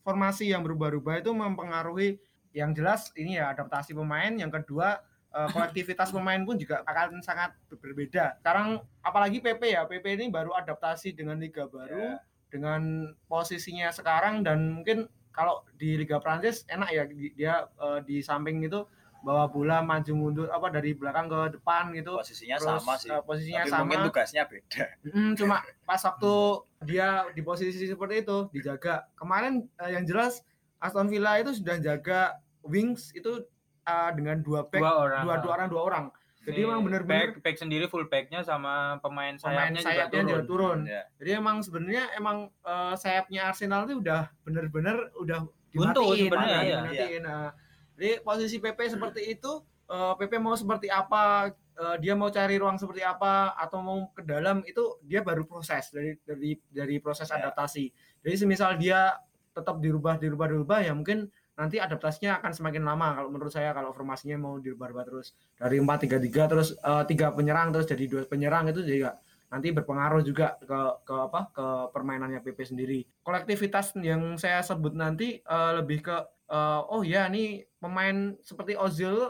[0.00, 2.18] formasi yang berubah-ubah itu mempengaruhi
[2.50, 4.98] yang jelas ini ya adaptasi pemain yang kedua
[5.30, 10.50] eh, kolektivitas pemain pun juga akan sangat berbeda sekarang apalagi PP ya PP ini baru
[10.52, 12.18] adaptasi dengan liga baru Ya.
[12.50, 12.82] Dengan
[13.24, 18.66] posisinya sekarang dan mungkin kalau di Liga Prancis enak ya di- dia eh, di samping
[18.66, 18.82] itu
[19.20, 23.12] bawa bola maju mundur apa dari belakang ke depan gitu Posisinya Terus, sama sih.
[23.12, 24.84] eh, posisinya Tapi sama mungkin tugasnya beda.
[25.06, 25.56] Mm, cuma
[25.88, 26.34] pas waktu
[26.82, 29.06] dia di posisi seperti itu dijaga.
[29.14, 30.40] Kemarin eh, yang jelas
[30.80, 33.44] Aston Villa itu sudah jaga wings itu
[33.84, 36.04] eh, dengan dua back, dua orang dua, dua orang dua orang.
[36.40, 40.32] Jadi Ini emang bener-bener back, back sendiri full backnya sama pemain pemain sayapnya, sayapnya juga
[40.32, 40.48] juga turun.
[40.48, 40.78] turun.
[40.88, 41.02] Ya.
[41.20, 46.78] Jadi emang sebenarnya emang eh, sayapnya Arsenal itu udah bener-bener udah dimatiin, sebenarnya, iya.
[46.80, 47.22] dimatiin.
[47.28, 47.52] Nah,
[48.00, 49.52] jadi posisi PP seperti itu,
[49.92, 54.24] eh, PP mau seperti apa, eh, dia mau cari ruang seperti apa atau mau ke
[54.24, 57.36] dalam itu dia baru proses dari dari dari proses Ya.
[57.36, 57.92] adaptasi.
[58.24, 59.12] Jadi semisal dia
[59.52, 61.28] tetap dirubah dirubah dirubah ya mungkin
[61.60, 66.48] nanti adaptasinya akan semakin lama kalau menurut saya kalau formasinya mau dirubah-rubah terus dari 4-3-3
[66.48, 69.20] terus eh, tiga penyerang terus jadi dua penyerang itu juga
[69.52, 73.02] nanti berpengaruh juga ke ke apa ke permainannya PP sendiri.
[73.20, 76.16] Kolektivitas yang saya sebut nanti eh, lebih ke
[76.48, 79.20] eh, oh ya ini pemain seperti Ozil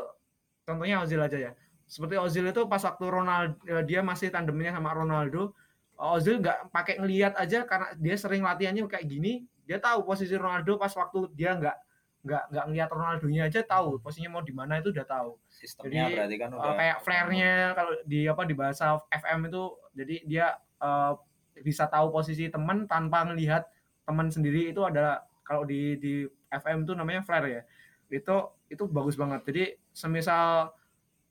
[0.63, 1.53] contohnya Ozil aja ya.
[1.91, 5.59] Seperti Ozil itu pas waktu Ronaldo dia masih tandemnya sama Ronaldo,
[5.99, 10.79] Ozil nggak pakai ngelihat aja karena dia sering latihannya kayak gini, dia tahu posisi Ronaldo
[10.79, 11.90] pas waktu dia nggak
[12.21, 15.41] nggak nggak ngelihat Ronaldonya aja tahu posisinya mau di mana itu udah tahu.
[15.49, 19.63] Sistemnya Jadi, berarti kan Uh, udah kayak flare-nya kalau di apa di bahasa FM itu
[19.97, 20.47] jadi dia
[20.85, 21.17] uh,
[21.61, 23.65] bisa tahu posisi teman tanpa melihat
[24.05, 27.63] teman sendiri itu adalah kalau di di FM itu namanya flare ya.
[28.13, 29.41] Itu itu bagus banget.
[29.49, 29.65] Jadi
[29.97, 30.77] semisal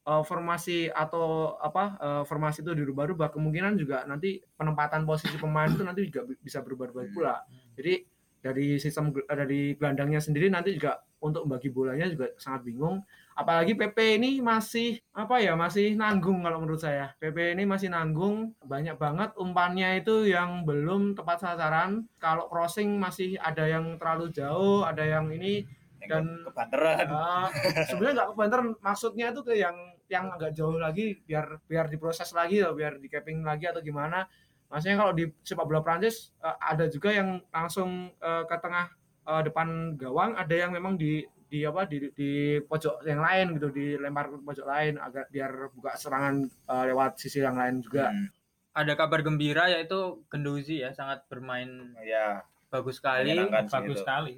[0.09, 5.85] uh, formasi atau apa uh, formasi itu dirubah-rubah kemungkinan juga nanti penempatan posisi pemain itu
[5.85, 7.45] nanti juga bi- bisa berubah-ubah pula.
[7.77, 13.03] Jadi dari sistem gel- dari gelandangnya sendiri nanti juga untuk bagi bolanya juga sangat bingung.
[13.35, 17.15] Apalagi PP ini masih apa ya masih nanggung kalau menurut saya.
[17.19, 22.07] PP ini masih nanggung banyak banget umpannya itu yang belum tepat sasaran.
[22.19, 25.63] Kalau crossing masih ada yang terlalu jauh ada yang ini
[26.07, 27.07] dan- kebanteran.
[27.11, 27.47] Ah,
[27.87, 29.75] sebenarnya nggak kebanter maksudnya itu ke yang
[30.09, 34.25] yang agak jauh lagi biar biar diproses lagi loh biar di capping lagi atau gimana
[34.69, 38.85] maksudnya kalau di sepak bola Prancis eh, ada juga yang langsung eh, ke tengah
[39.25, 43.73] eh, depan gawang ada yang memang di di apa di, di pojok yang lain gitu
[43.73, 48.29] dilempar ke pojok lain agar biar buka serangan eh, lewat sisi yang lain juga Hmm,
[48.69, 53.33] Ada kabar gembira yaitu Genduzi ya sangat bermain ya, bagus sekali.
[53.65, 54.05] bagus itu.
[54.05, 54.35] sekali.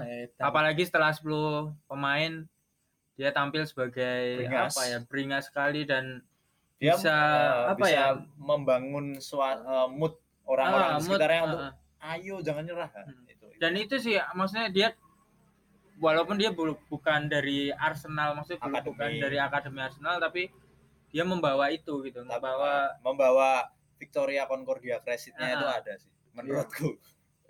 [0.00, 0.40] Edan.
[0.40, 1.28] Apalagi setelah 10
[1.84, 2.48] pemain
[3.14, 4.72] dia tampil sebagai Beringas.
[4.72, 6.24] apa ya beringas sekali dan
[6.80, 11.38] Dia bisa eh, apa bisa ya membangun sua- eh, mood orang-orang ah, di mood, sekitarnya
[11.38, 11.72] ah, untuk ah.
[12.10, 12.90] ayo jangan nyerah.
[12.90, 13.24] Hmm.
[13.26, 13.46] Itu.
[13.56, 14.88] dan itu sih maksudnya dia
[15.96, 18.88] walaupun dia bu- bukan dari Arsenal maksudnya Akademi.
[18.88, 20.48] bukan dari akademi Arsenal tapi
[21.06, 23.50] dia membawa itu gitu Tapi, membawa membawa
[23.94, 25.54] Victoria Concordia Crescitnya Ah.
[25.54, 26.96] itu ada sih menurutku.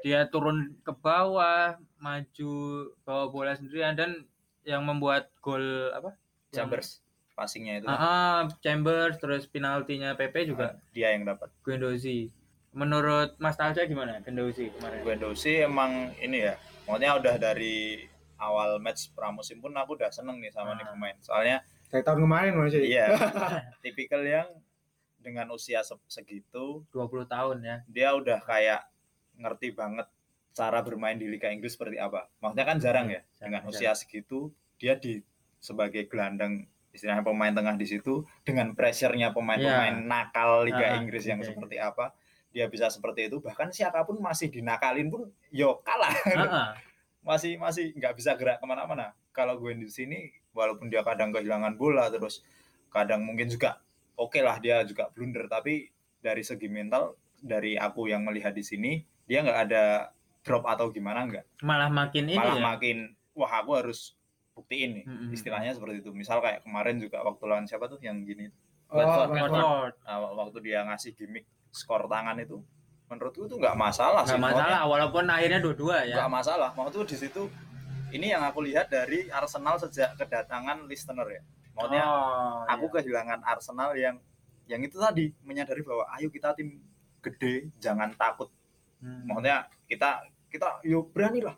[0.00, 2.52] dia turun ke bawah maju
[3.00, 4.26] bawa bola sendirian dan
[4.62, 5.62] yang membuat gol
[5.92, 6.16] apa
[6.50, 7.04] Chambers
[7.40, 11.48] passingnya itu Ah, ah, Chambers terus penaltinya PP juga dia yang dapat.
[11.60, 12.28] Guendouzi
[12.70, 18.04] menurut Mas Talca gimana Guendouzi kemarin Guendouzi emang ini ya, maksudnya udah dari
[18.36, 20.92] awal match pramusim pun aku udah seneng nih sama nih Ah.
[20.92, 21.16] pemain.
[21.18, 21.56] Soalnya
[21.88, 23.08] kayak tahun kemarin masih iya,
[23.82, 24.46] tipikal yang
[25.16, 28.84] dengan usia se- segitu 20 tahun ya dia udah kayak
[29.34, 30.06] ngerti banget
[30.50, 32.28] cara bermain di Liga Inggris seperti apa.
[32.38, 33.72] Maksudnya kan jarang ya Jarang, dengan jarang.
[33.72, 35.20] usia segitu dia di
[35.58, 41.38] sebagai gelandang istilahnya pemain tengah di situ dengan pressure-nya pemain-pemain nakal Liga Ah, Inggris yang
[41.38, 42.14] Liga seperti apa
[42.50, 43.38] dia bisa seperti itu.
[43.38, 46.10] Bahkan siapa pun masih dinakalin pun yo kalah.
[46.34, 46.74] Ah,
[47.22, 49.14] masih masih nggak bisa gerak ke mana-mana.
[49.30, 52.42] Kalau gue di sini walaupun dia kadang kehilangan bola terus
[52.90, 53.78] kadang mungkin juga
[54.18, 55.46] oke lah dia juga blunder.
[55.46, 55.86] Tapi
[56.18, 58.98] dari segi mental dari aku yang melihat di sini
[59.30, 60.10] dia nggak ada
[60.42, 61.62] drop atau gimana nggak.
[61.62, 62.62] Malah makin ini malah ya.
[62.74, 62.98] makin
[63.38, 64.18] wah aku harus
[64.60, 65.32] buktiin nih Mm-mm.
[65.32, 68.52] istilahnya seperti itu misal kayak kemarin juga waktu lawan siapa tuh yang gini
[68.90, 69.30] Watford.
[69.32, 69.94] Watford.
[70.02, 72.58] Nah, waktu dia ngasih gimmick skor tangan itu
[73.06, 76.14] menurutku itu nggak masalah sih Nggak masalah walaupun akhirnya dua-dua ya.
[76.18, 77.42] nggak masalah maksudku di situ
[78.10, 83.94] ini yang aku lihat dari Arsenal sejak kedatangan listener ya maksudnya oh, aku kehilangan Arsenal
[83.94, 84.18] yang
[84.66, 86.78] yang itu tadi menyadari bahwa ayo kita tim
[87.18, 88.50] gede jangan takut
[89.00, 89.24] Hmm.
[89.24, 90.20] maksudnya kita
[90.52, 91.56] kita yo berani lah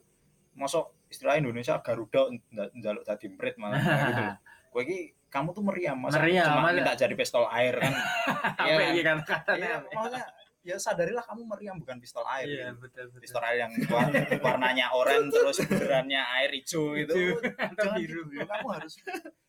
[0.54, 2.32] masuk istilah Indonesia Garuda
[2.72, 3.76] njaluk jadi mbret malah
[4.08, 4.24] gitu.
[4.68, 4.98] Kowe iki
[5.28, 7.92] kamu tuh meriam masa Meriam, cuma malah- minta jadi pistol air kan
[8.62, 9.18] Apa Iya kan?
[9.18, 9.60] kan katanya?
[9.60, 10.24] Iya, maksudnya
[10.62, 12.80] ya sadarilah kamu meriam bukan pistol air Iya, gitu.
[12.80, 13.20] betul betul.
[13.20, 18.20] pistol air yang war- warnanya oranye terus benerannya air hijau itu atau biru.
[18.26, 18.42] gitu.
[18.42, 18.92] kamu harus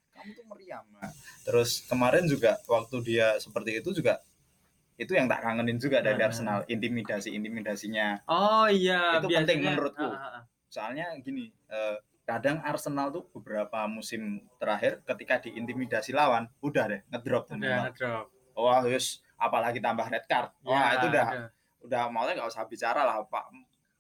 [0.10, 1.12] kamu tuh meriam Nah,
[1.44, 4.20] terus kemarin juga waktu dia seperti itu juga
[4.94, 6.28] itu yang tak kangenin juga dari Hmm.
[6.28, 10.06] Arsenal intimidasi intimidasinya Oh iya, Itu penting biasanya- menurutku.
[10.06, 10.44] Ah, ah, ah.
[10.74, 14.22] Soalnya gini eh, kadang Arsenal tuh beberapa musim
[14.56, 17.86] terakhir ketika diintimidasi lawan udah deh ngedrop tuh Udah mental.
[17.86, 18.26] ngedrop.
[18.56, 21.46] wah terus apalagi tambah red card wah Ya, itu udah ada.
[21.82, 23.44] udah maunya nggak usah bicara lah pak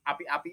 [0.04, 0.50] api-api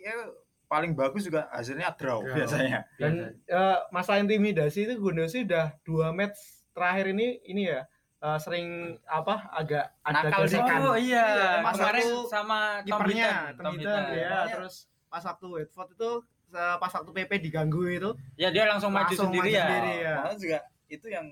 [0.66, 2.34] paling bagus juga hasilnya draw Draw.
[2.36, 6.36] biasanya Dan eh, masalah intimidasi itu Gundosi udah dua match
[6.70, 7.82] terakhir ini ini ya
[8.20, 8.66] eh, sering
[9.04, 10.58] apa agak ada Nakal sih.
[10.58, 10.78] gesekan.
[10.84, 11.26] Oh iya,
[11.60, 14.74] pas kemarin sama kipernya Tom ya Makanya- terus
[15.10, 16.10] pas waktu Watford itu
[16.50, 19.64] pas waktu PP diganggu itu Ya dia langsung, maju Langsung sendiri maju ya.
[19.64, 19.94] sendiri.
[20.08, 21.26] Makanya juga itu yang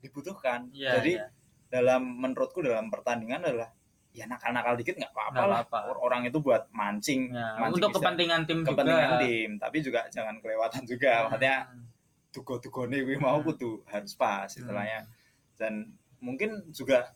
[0.00, 1.26] dibutuhkan Iya, jadi iya.
[1.68, 3.70] dalam menurutku dalam pertandingan adalah
[4.10, 5.60] ya nakal-nakal dikit nggak apa-apa lah.
[5.84, 9.18] Or- orang itu buat mancing, Ya, mancing untuk bisa- kepentingan tim kepentingan juga.
[9.20, 11.82] tim tapi juga jangan kelewatan juga maksudnya Hmm.
[12.30, 13.46] tugo-tugone kuwi mau Hmm.
[13.48, 15.06] kudu harus pas istilahnya
[15.54, 15.86] dan
[16.18, 17.14] mungkin juga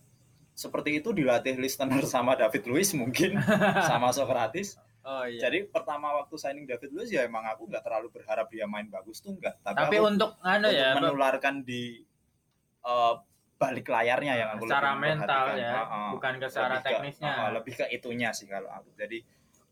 [0.53, 3.35] seperti itu dilatih listener sama David Luiz mungkin
[3.91, 4.75] sama Socrates
[5.09, 5.41] Oh iya.
[5.41, 9.19] jadi pertama waktu signing David Luiz ya emang aku nggak terlalu berharap dia main bagus
[9.19, 12.05] tuh enggak tapi, Tapi aku untuk anu untuk ya, menularkan di
[12.85, 13.15] eh,
[13.57, 16.09] balik layarnya yang aku secara mental ya, Heeh.
[16.13, 17.27] bukan ke secara Lebih ke- teknisnya.
[17.27, 19.19] heeh, lebih ke itunya sih kalau aku jadi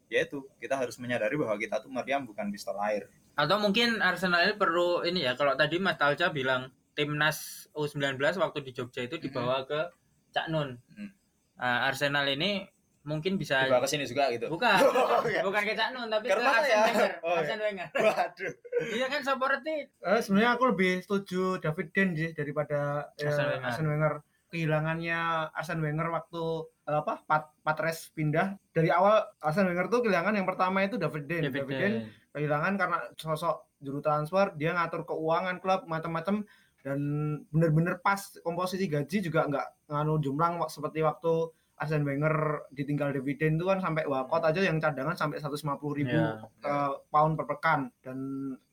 [0.09, 3.05] ya itu kita harus menyadari bahwa kita tuh meriam bukan pistol air
[3.37, 8.65] Atau mungkin Arsenal ini perlu ini ya, kalau tadi Mas Talca bilang timnas U19 waktu
[8.65, 9.93] di Jogja itu dibawa ke
[10.33, 10.81] Cak Nun.
[10.89, 11.13] Hmm.
[11.61, 12.65] Nah, Arsenal ini
[13.07, 15.41] mungkin bisa dibawa ke sini juga gitu bukan Oh, iya.
[15.41, 16.83] bukan ke Cak Nun tapi ke Karena Arsene ya.
[16.85, 17.13] Wenger.
[17.17, 17.39] Oh, iya.
[17.39, 17.89] Arsene Wenger.
[18.05, 18.53] waduh
[18.93, 22.81] Iya kan seperti Eh, sebenarnya aku lebih setuju David Den sih daripada
[23.15, 23.65] eh, Arsene Wenger.
[23.65, 24.15] Arsene Wenger.
[24.47, 25.19] Kehilangannya
[25.51, 26.43] Arsene Wenger waktu
[26.83, 31.25] eh, apa Pat Patres pindah dari awal Arsene Wenger tuh kehilangan yang pertama itu David
[31.25, 31.43] Den.
[31.45, 31.93] David David Den
[32.31, 36.43] kehilangan karena sosok juru transfer, dia ngatur keuangan klub macam-macam
[36.81, 36.99] dan
[37.49, 42.35] bener-bener pas komposisi gaji juga nggak nganu jumlang wak- seperti waktu Arsene Wenger
[42.71, 45.61] ditinggal David Den itu kan sampai Walcott aja yang cadangan sampai 150
[45.93, 46.41] ribu Ya.
[46.65, 48.19] eh, pound per pekan dan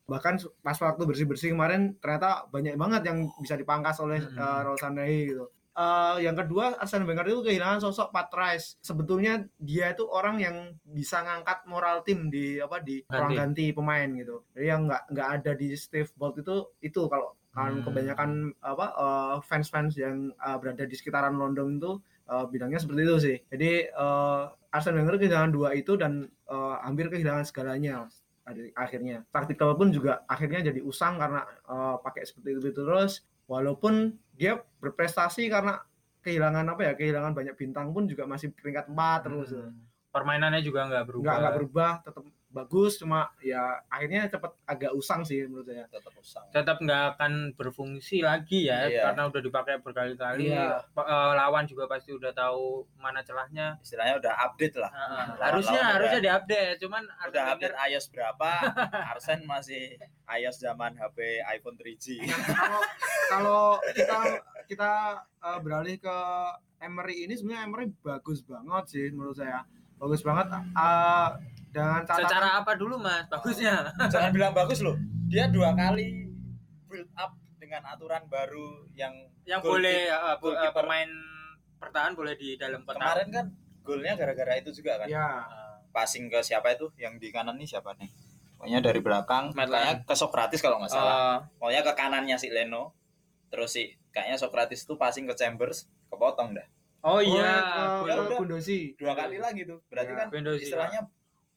[0.04, 4.36] bahkan pas waktu bersih bersih kemarin ternyata banyak banget yang bisa dipangkas oleh Mm-mm.
[4.36, 5.48] uh, Raul Sandahi gitu.
[5.74, 8.78] Eh, yang kedua Arsene Wenger itu kehilangan sosok Pat Rice.
[8.80, 14.06] Sebetulnya dia itu orang yang bisa ngangkat moral tim di apa di ruang ganti pemain
[14.12, 14.46] gitu.
[14.54, 17.86] Jadi yang nggak nggak ada di Steve Bolt itu itu kalau kan Hmm.
[17.86, 21.92] kebanyakan apa eh, fans-fans yang eh, berada di sekitaran London itu
[22.30, 23.38] eh, bilangnya seperti itu sih.
[23.52, 28.08] Jadi eh, Arsene Wenger kehilangan dua itu dan eh, hampir kehilangan segalanya
[28.76, 29.24] akhirnya.
[29.32, 33.24] Taktikal pun juga akhirnya jadi usang karena eh, pakai seperti itu terus.
[33.44, 35.84] Walaupun dia berprestasi karena
[36.24, 39.52] kehilangan apa ya kehilangan banyak bintang pun juga masih peringkat 4 terus.
[39.52, 39.76] Hmm.
[40.14, 41.34] Permainannya juga nggak berubah.
[41.42, 45.84] Nggak berubah, tetap bagus cuma ya akhirnya cepet agak usang sih menurut saya.
[45.88, 49.04] tetap usang tetap nggak akan berfungsi lagi ya Iya.
[49.04, 50.78] karena udah dipakai berkali-kali Iya.
[50.86, 55.10] Eh, lawan juga pasti udah tahu mana celahnya istilahnya udah update lah Heeh.
[55.10, 58.52] Lawan-lawan harusnya udah- harusnya diupdate cuman udah Arsene Wenger- update iOS berapa
[59.12, 59.84] Arsen masih
[60.32, 61.18] iOS zaman HP
[61.50, 62.06] iPhone 3G
[62.54, 62.82] kalau
[63.28, 64.18] kalau kita
[64.64, 64.92] kita
[65.40, 66.18] uh, beralih ke
[66.80, 71.30] Emery ini sebenarnya Emery bagus banget sih menurut saya bagus banget uh,
[71.74, 73.26] dengan catatan secara apa dulu mas?
[73.28, 73.90] Bagusnya.
[74.14, 74.94] Jangan bilang bagus loh.
[75.26, 76.30] Dia dua kali
[76.86, 79.12] build up dengan aturan baru yang
[79.44, 80.72] yang boleh eh, eh, keeper.
[80.72, 81.10] pemain
[81.82, 83.02] bertahan boleh di dalam kotak.
[83.02, 83.46] Kemarin kan
[83.82, 85.08] golnya gara-gara itu juga kan?
[85.10, 85.44] Ya
[85.90, 86.94] passing ke siapa itu?
[86.96, 88.08] Yang di kanan nih siapa nih?
[88.56, 91.12] Pokoknya dari belakang kayaknya ke Socrates kalau nggak salah.
[91.12, 92.94] Eh, pokoknya ke kanannya si Leno.
[93.50, 96.68] Terus si kayaknya Socrates tuh passing ke Chambers kepotong dah.
[97.04, 97.60] Oh iya.
[98.00, 98.38] Gol- Ya udah.
[98.40, 99.82] Gundosi dua kali lagi tuh.
[99.92, 100.64] Berarti Ya, kan Gundosi.
[100.64, 101.02] istilahnya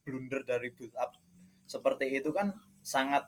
[0.06, 1.18] blunder dari build up
[1.66, 3.26] seperti itu kan sangat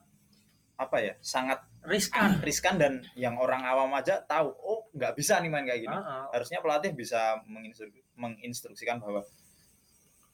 [0.78, 5.50] apa ya sangat riskan riskan dan yang orang awam aja tahu oh nggak bisa nih
[5.50, 5.96] main kayak gini.
[5.98, 6.24] Ah, ah.
[6.30, 9.26] Harusnya pelatih bisa menginstru- menginstruksikan bahwa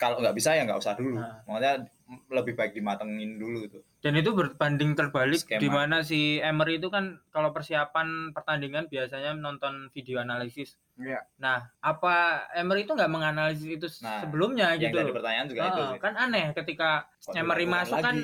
[0.05, 1.16] kalau nggak bisa ya nggak usah dulu.
[1.16, 1.40] Ah.
[1.48, 1.88] Makanya
[2.28, 3.82] lebih baik dimatengin dulu tuh.
[4.05, 5.62] Dan itu berbanding terbalik Skema.
[5.64, 10.76] di mana si Emery itu kan kalau persiapan pertandingan biasanya nonton video analisis.
[11.00, 11.24] Iya.
[11.40, 15.14] Nah, apa Emery itu nggak menganalisis itu Nah, sebelumnya Yang gitu loh?
[15.16, 16.90] pertanyaan juga Ah, itu kan aneh ketika
[17.24, 18.16] Kok Emery masuk kan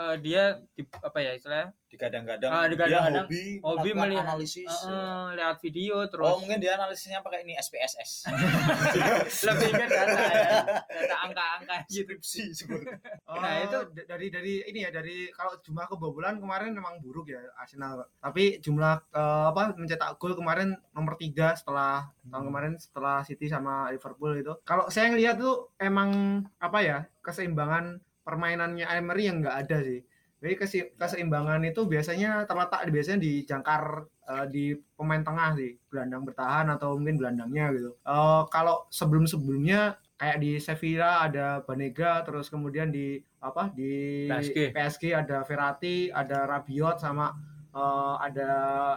[0.00, 3.26] eh, dia di, apa ya istilahnya digadang-gadang Ah, digadang-gadang.
[3.26, 4.62] dia hobi, hobi melihat analisis.
[4.62, 8.30] eh, eh, lihat video terus Oh mungkin dia analisisnya pakai ini SPSS.
[9.46, 10.48] lebih ke data ya
[10.80, 12.96] data angka-angka gitu Skripsi sebenarnya.
[13.40, 18.06] Nah, itu- dari dari ini ya dari kalau jumlah kebobolan kemarin memang buruk ya Arsenal.
[18.16, 23.90] Tapi jumlah eh, apa mencetak gol kemarin nomor tiga setelah tahun kemarin setelah City sama
[23.90, 24.54] Liverpool itu.
[24.62, 26.10] Kalau saya ngelihat tuh emang
[26.56, 27.98] apa ya keseimbangan
[28.30, 29.98] permainannya Emery yang nggak ada sih.
[30.40, 30.54] Jadi
[30.96, 34.64] keseimbangan itu biasanya terletak biasanya di jangkar eh, di
[34.94, 37.90] pemain tengah sih, gelandang bertahan atau mungkin gelandangnya gitu.
[37.98, 44.24] Eh, kalau sebelum-sebelumnya kayak di Sevilla ada Banega, terus kemudian di apa di
[44.72, 45.12] PSG.
[45.12, 47.34] ada Verratti, ada Rabiot sama
[47.74, 48.50] eh, ada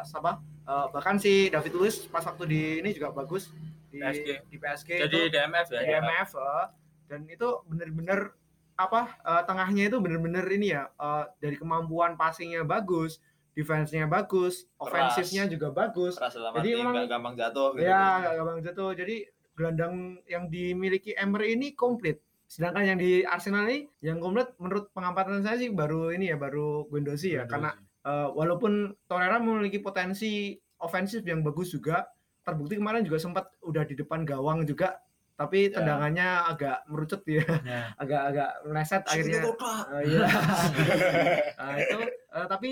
[0.06, 0.54] siapa?
[0.64, 3.52] Eh, bahkan si David Luiz pas waktu di ini juga bagus
[3.92, 4.28] di PSG.
[4.48, 6.66] di PSG jadi itu DMF ya di IMF eh,
[7.12, 8.32] dan itu bener-bener
[8.74, 13.22] apa eh, tengahnya itu bener-bener ini ya eh, dari kemampuan passingnya bagus
[13.54, 16.18] defense-nya bagus ofensifnya juga bagus.
[16.18, 17.86] Keras dalam Jadi memang- gampang jatuh gitu.
[17.86, 18.26] ya.
[18.26, 18.90] gak gampang jatuh.
[18.98, 19.16] Jadi
[19.54, 19.94] gelandang
[20.26, 22.18] yang dimiliki Emery ini komplit.
[22.50, 26.90] Sedangkan yang di Arsenal ini yang komplit menurut pengamatan saya sih baru ini ya baru
[26.90, 27.46] Guendouzi ya.
[27.46, 32.10] Karena eh, walaupun Torreira memiliki potensi ofensif yang bagus juga
[32.44, 34.98] terbukti kemarin juga sempat udah di depan gawang juga
[35.44, 35.76] tapi Ya.
[35.76, 37.82] tendangannya agak merucut ya Ya.
[38.02, 40.28] agak-agak meleset akhirnya Eh, iya.
[41.60, 42.72] nah, itu eh, tapi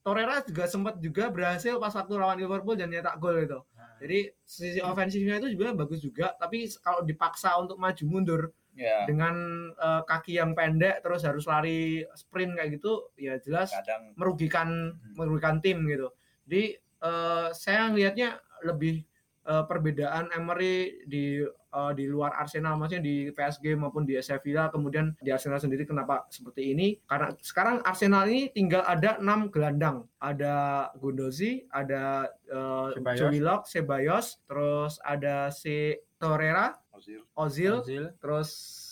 [0.00, 3.60] Torreira juga sempat juga berhasil pas waktu lawan Liverpool dan nyetak gol itu.
[4.00, 8.42] Jadi sisi ofensifnya itu juga bagus juga, tapi kalau dipaksa untuk maju mundur
[8.72, 9.36] ya dengan
[9.76, 15.60] eh, kaki yang pendek terus harus lari sprint kayak gitu, ya jelas kadang merugikan merugikan
[15.60, 16.08] tim gitu.
[16.48, 19.04] Jadi eh, saya ngelihatnya lebih
[19.44, 25.14] eh, perbedaan Emery di eh, di luar Arsenal maksudnya di PSG maupun di Sevilla kemudian
[25.18, 30.88] di Arsenal sendiri kenapa seperti ini karena sekarang Arsenal ini tinggal ada enam gelandang ada
[30.98, 33.18] Gundozi ada eh, Ceballos.
[33.18, 37.20] Joe Willock Ceballos terus ada si Torreira Ozil.
[37.32, 38.48] Ozil Ozil terus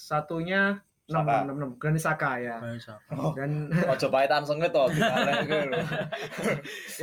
[0.09, 1.37] satunya enam Saka.
[1.45, 2.95] enam enam Granit Xhaka ya Bisa.
[3.37, 3.73] dan
[4.45, 5.85] sengit toh gimana gitu loh.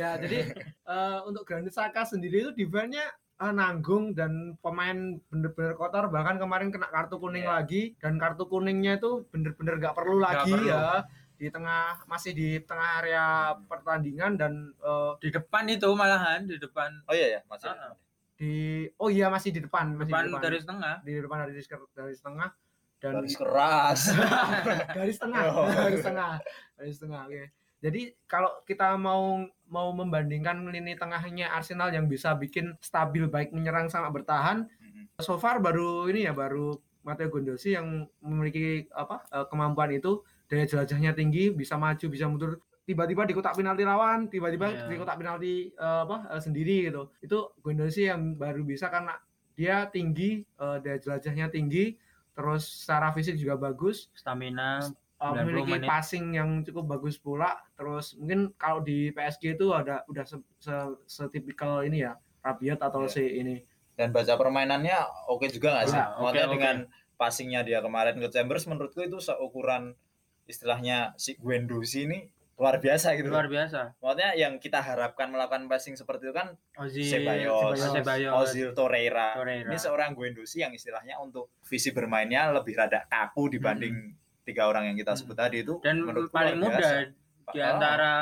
[0.00, 0.38] ya jadi
[0.86, 3.06] eh, untuk Granit Saka sendiri itu defense-nya
[3.36, 7.52] eh, nanggung dan pemain bener-bener kotor bahkan kemarin kena kartu kuning Iya.
[7.54, 10.68] lagi dan kartu kuningnya itu bener-bener gak perlu Nggak lagi perlu.
[10.68, 11.04] ya
[11.36, 13.26] di tengah masih di tengah area
[13.62, 17.68] pertandingan dan eh, di depan itu malahan di depan Oh iya ya masih.
[17.68, 17.92] Ah.
[18.34, 18.52] di
[18.94, 21.52] oh iya masih di depan masih depan di depan garis tengah di depan dari
[21.94, 22.50] garis tengah
[22.96, 24.00] dan Garis keras.
[24.96, 25.68] garis tengah Oh.
[25.68, 26.32] garis tengah
[26.74, 27.44] garis tengah oke
[27.86, 33.86] jadi kalau kita mau mau membandingkan lini tengahnya Arsenal yang bisa bikin stabil baik menyerang
[33.86, 35.22] sama bertahan Mhm.
[35.22, 37.86] so far baru ini ya baru Matteo Gondosi yang
[38.18, 43.54] memiliki apa eh, kemampuan itu daya jelajahnya tinggi bisa maju bisa mundur tiba-tiba di kotak
[43.54, 44.86] penalti lawan tiba-tiba Iya.
[44.86, 49.14] di kotak penalti eh, apa eh, sendiri gitu itu Gondosi yang baru bisa karena
[49.54, 51.94] dia tinggi eh, daya jelajahnya tinggi
[52.30, 54.82] terus secara fisik juga bagus stamina
[55.18, 55.86] uh, 90 memiliki menit.
[55.86, 57.56] passing yang cukup bagus pula.
[57.72, 63.04] Terus mungkin kalau di PSG itu ada udah se, se- setipikal ini ya Rabiot atau
[63.04, 63.10] Iya.
[63.10, 63.56] si ini.
[63.92, 64.96] Dan baca permainannya
[65.26, 65.96] oke juga nggak sih?
[65.96, 66.52] Oke, Maksudnya oke.
[66.52, 66.76] dengan
[67.16, 69.96] passingnya dia kemarin ke Chambers menurutku itu seukuran
[70.44, 72.18] istilahnya si Guendouzi ini
[72.56, 73.28] luar biasa gitu.
[73.28, 78.72] luar biasa Maksudnya yang kita harapkan melakukan passing seperti itu kan Ozil Ceballos, Ceballos, Ozil
[78.72, 79.32] Torreira.
[79.32, 79.68] Torreira.
[79.68, 84.12] Ini seorang Guendouzi yang istilahnya untuk visi bermainnya lebih rada kaku dibanding
[84.46, 85.76] tiga orang yang kita sebut tadi itu.
[85.76, 85.84] Hmm.
[85.84, 85.96] dan
[86.30, 87.10] paling muda
[87.46, 87.74] di Ah.
[87.74, 88.12] antara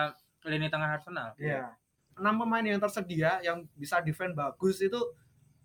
[0.43, 1.77] lini tengah Arsenal Iya.
[2.15, 4.97] Enam pemain yang tersedia yang bisa defend bagus itu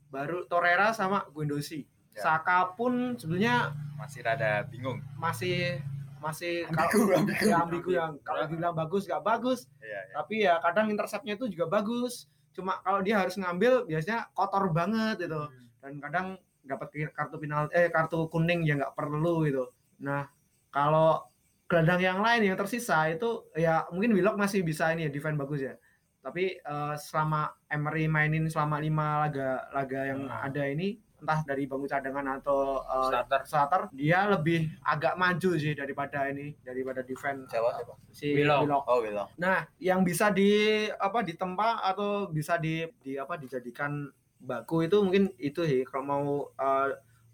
[0.07, 1.85] baru Torreira sama Guendouzi.
[2.11, 2.21] Ya.
[2.25, 4.99] Saka pun sebenarnya masih rada bingung.
[5.15, 5.79] masih
[6.17, 7.45] masih Ambigu, ambigu.
[7.45, 10.13] ya, ambigu yang kalau dibilang bagus gak bagus Iya, iya.
[10.13, 15.15] tapi ya kadang interceptnya itu juga bagus cuma kalau dia harus ngambil biasanya kotor banget
[15.21, 15.41] itu
[15.79, 16.27] dan kadang
[16.59, 20.27] dapat kartu penalti eh kartu kuning yang nggak perlu gitu nah
[20.69, 21.21] kalau
[21.69, 25.61] gelandang yang lain yang tersisa itu ya mungkin Willock masih bisa ini ya defend bagus
[25.61, 25.77] ya
[26.19, 30.45] tapi eh, selama Emery mainin selama lima laga laga yang Hmm.
[30.49, 33.41] ada ini entah dari bangku cadangan atau uh, Starter.
[33.43, 37.93] starter dia lebih agak maju sih daripada ini daripada defense Siapa, siapa?
[38.07, 38.63] si Willock.
[38.63, 38.83] Willock.
[38.87, 39.19] Oh, gitu.
[39.35, 40.47] Nah, yang bisa di
[40.87, 44.07] apa ditempa atau bisa di, di apa dijadikan
[44.39, 46.23] baku itu mungkin itu sih kalau mau
[46.55, 46.87] uh,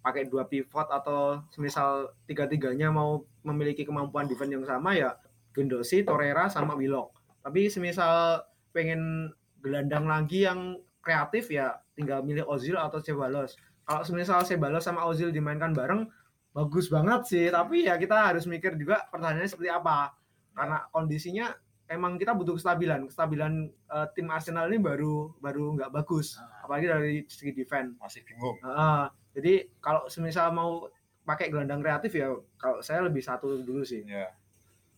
[0.06, 5.18] pakai dua pivot atau semisal tiga-tiganya mau memiliki kemampuan defense yang sama ya
[5.58, 7.18] Gendosi, Torreira sama Willock.
[7.42, 9.34] Tapi semisal pengen
[9.66, 13.58] gelandang lagi yang kreatif ya tinggal milih Ozil atau Ceballos.
[13.82, 16.06] Kalau semisal Ceballos sama Ozil dimainkan bareng
[16.54, 20.14] bagus banget sih, tapi ya kita harus mikir juga pertahanannya seperti apa.
[20.54, 21.50] Karena kondisinya
[21.90, 23.10] emang kita butuh kestabilan.
[23.10, 27.98] Kestabilan eh, tim Arsenal ini baru baru nggak bagus, apalagi dari segi defense.
[27.98, 28.58] Masih bingung.
[28.62, 29.25] Heeh.
[29.36, 30.88] Jadi kalau semisal mau
[31.28, 34.08] pakai gelandang kreatif ya kalau saya lebih satu dulu sih.
[34.08, 34.32] Ya,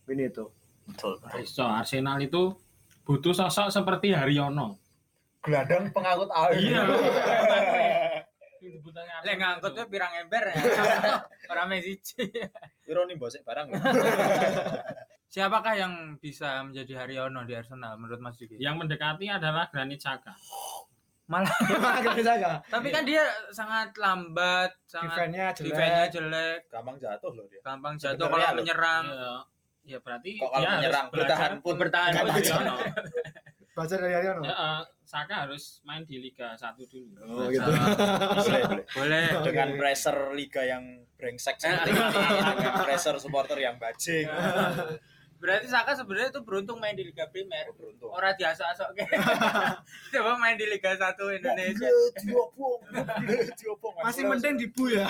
[0.06, 0.46] Ini itu.
[0.88, 1.20] betul.
[1.44, 2.56] So, Arsenal itu
[3.04, 4.78] butuh sosok seperti Haryono.
[5.42, 6.56] Gelandang pengangkut air.
[6.56, 6.82] Iya.
[9.26, 10.56] Lek ngangkutnya pirang ember ya.
[11.52, 11.98] Orang Messi.
[12.88, 13.72] Ironi bosek barang.
[15.34, 18.56] Siapakah yang bisa menjadi Haryono di Arsenal menurut Mas Diki?
[18.60, 20.34] Yang mendekati adalah Granit Xhaka.
[21.28, 21.52] Malah
[22.74, 23.20] tapi kan dia
[23.52, 25.68] sangat lambat, sangat Defense-nya jelek.
[25.68, 27.60] defense-nya jelek, Gampang jatuh loh dia.
[27.60, 29.06] gampang jatuh kalau menyerang.
[29.12, 29.36] Ya,
[29.84, 32.36] ya berarti Kok kalau menyerang bertahan pun bertahan pun baca.
[32.40, 32.76] Haryono.
[33.76, 34.42] Baca dari Aryono.
[34.42, 37.16] Ya, eh, Saka harus main di Liga 1 dulu.
[37.24, 37.64] Oh, gitu.
[37.64, 38.86] Boleh, boleh.
[38.92, 39.28] Boleh.
[39.40, 40.84] Dengan pressure liga yang
[41.16, 44.28] brengsek seperti ini, dengan pressure supporter yang bajing.
[45.38, 47.70] Berarti Saka sebenarnya itu beruntung main di Liga Primer.
[47.78, 48.10] Beruntung.
[48.10, 48.90] Orang biasa sok
[50.14, 51.88] Coba main di Liga 1 Indonesia.
[52.26, 52.80] diobong,
[53.54, 53.94] diobong.
[54.06, 55.06] Masih mending dibu ya.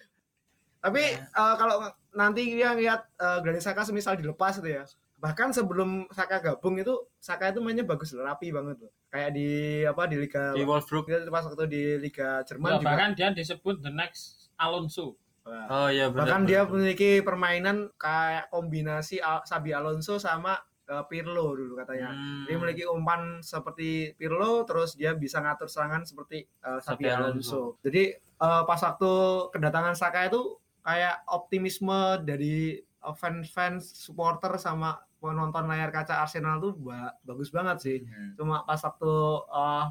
[0.84, 1.80] Tapi eh, kalau
[2.12, 4.84] nanti dia lihat uh, Granit Saka semisal dilepas itu ya.
[5.18, 8.92] Bahkan sebelum Saka gabung itu Saka itu mainnya bagus rapi banget loh.
[9.08, 9.48] Kayak di
[9.82, 11.08] apa di Liga Di Wolfsburg.
[11.08, 12.86] Itu pas waktu di Liga Jerman Ya, juga.
[12.86, 15.16] bahkan dia disebut the next Alonso.
[15.44, 15.66] Wah.
[15.68, 16.24] Oh iya benar.
[16.24, 22.12] Bahkan dia memiliki permainan kayak kombinasi Al- Sabi Alonso sama eh, Pirlo dulu katanya.
[22.12, 22.48] Hmm.
[22.48, 27.76] Dia memiliki umpan seperti Pirlo, terus dia bisa ngatur serangan seperti eh, Sabi Xabi Alonso.
[27.80, 29.12] Jadi eh, pas waktu
[29.52, 37.16] kedatangan Saka itu kayak optimisme dari fans-fans supporter sama penonton layar kaca Arsenal tuh ba-
[37.20, 37.98] bagus banget sih.
[38.00, 38.32] Hmm.
[38.36, 39.12] Cuma pas waktu
[39.44, 39.84] eh,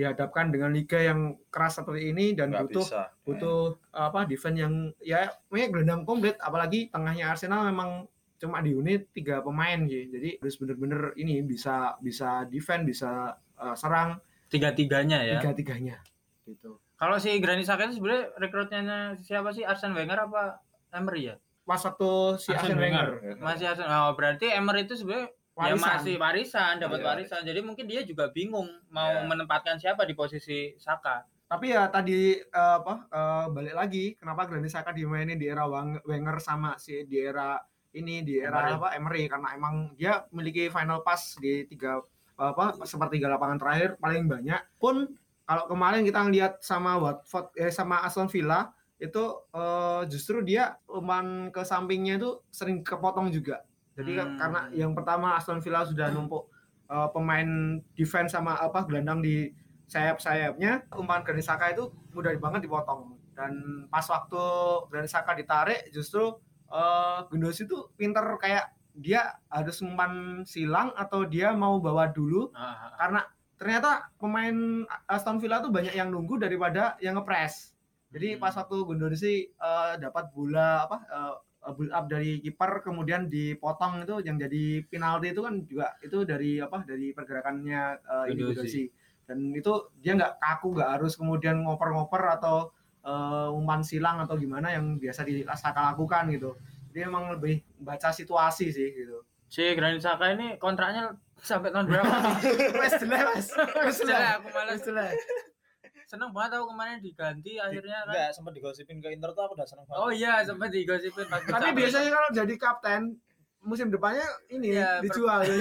[0.00, 3.02] dihadapkan dengan liga yang keras seperti ini dan Nggak butuh bisa.
[3.28, 3.60] butuh
[3.92, 4.74] apa defense yang
[5.04, 8.08] ya punya gelandang komplit apalagi tengahnya Arsenal memang
[8.40, 13.76] cuma di unit tiga pemain sih jadi harus bener-bener ini bisa bisa defend bisa uh,
[13.76, 14.16] serang
[14.48, 15.44] tiga-tiganya ya.
[15.44, 15.96] tiga tiganya
[16.48, 18.80] gitu Kalau si Granit Xhaka itu sebenarnya rekrutnya
[19.24, 19.64] siapa sih?
[19.64, 20.60] Arsene Wenger apa
[20.92, 21.36] Emery ya?
[21.64, 23.08] pas waktu si Arsene Arsene Wenger,
[23.40, 23.88] Masih Arsene.
[23.88, 25.32] Oh, berarti Emery itu sebenarnya
[25.62, 25.92] ya Warisan.
[26.00, 27.40] masih warisan, dapat Iya, warisan.
[27.42, 29.26] Jadi mungkin dia juga bingung mau Iya.
[29.26, 31.24] menempatkan siapa di posisi Saka.
[31.46, 35.98] tapi ya tadi uh, apa uh, balik lagi kenapa Granit Xhaka dimainin di era Wang-
[36.06, 37.58] Wenger sama si di era
[37.90, 38.78] ini di era Emery.
[38.78, 41.98] apa Emery karena emang dia memiliki final pass di tiga
[42.38, 45.10] apa sepertiga lapangan terakhir paling banyak pun
[45.42, 51.50] kalau kemarin kita ngeliat sama Watford eh, sama Aston Villa itu eh, justru dia umpan
[51.50, 53.58] ke sampingnya itu sering kepotong juga
[53.92, 54.36] jadi Hmm.
[54.36, 56.46] karena yang pertama Aston Villa sudah numpuk
[56.86, 57.46] eh, pemain
[57.94, 59.50] defense sama apa gelandang di
[59.86, 63.52] sayap-sayapnya umpan Granit Xhaka itu mudah banget dipotong dan
[63.86, 64.42] pas waktu
[64.88, 66.34] Granit Xhaka ditarik justru
[66.70, 72.94] eh Gundogan itu pinter kayak dia harus umpan silang atau dia mau bawa dulu Ah,
[72.96, 73.20] karena
[73.54, 77.74] ternyata pemain Aston Villa tuh banyak yang nunggu daripada yang ngepres.
[78.10, 78.40] Jadi Hmm.
[78.40, 79.14] pas waktu Gundogan
[80.00, 81.34] dapat bola apa eh,
[81.74, 86.60] build up dari kiper kemudian dipotong itu yang jadi penalti itu kan juga itu dari
[86.60, 88.66] apa dari pergerakannya eh, Gundogan.
[88.66, 88.98] Gundogan.
[89.30, 92.74] dan itu dia nggak kaku nggak harus kemudian ngoper-ngoper atau
[93.06, 96.56] eh, umpan silang atau gimana yang biasa di Saka lakukan gitu.
[96.90, 99.22] Dia emang lebih baca situasi sih gitu.
[99.50, 102.54] Si Granit Xhaka ini kontraknya sampai tahun berapa sih?
[102.80, 103.46] Wes jelek wes.
[103.98, 104.26] Jelek.
[104.38, 104.78] aku malas.
[104.78, 105.14] Wes jelek.
[106.10, 108.10] Seneng banget aku kemarin diganti akhirnya kan.
[108.10, 110.02] Enggak, sempat digosipin ke Inter tuh aku udah seneng banget.
[110.02, 113.02] Oh iya, sempat digosipin pas Tapi biasanya kalau jadi kapten
[113.62, 115.40] musim depannya ini Iya, per- dijual.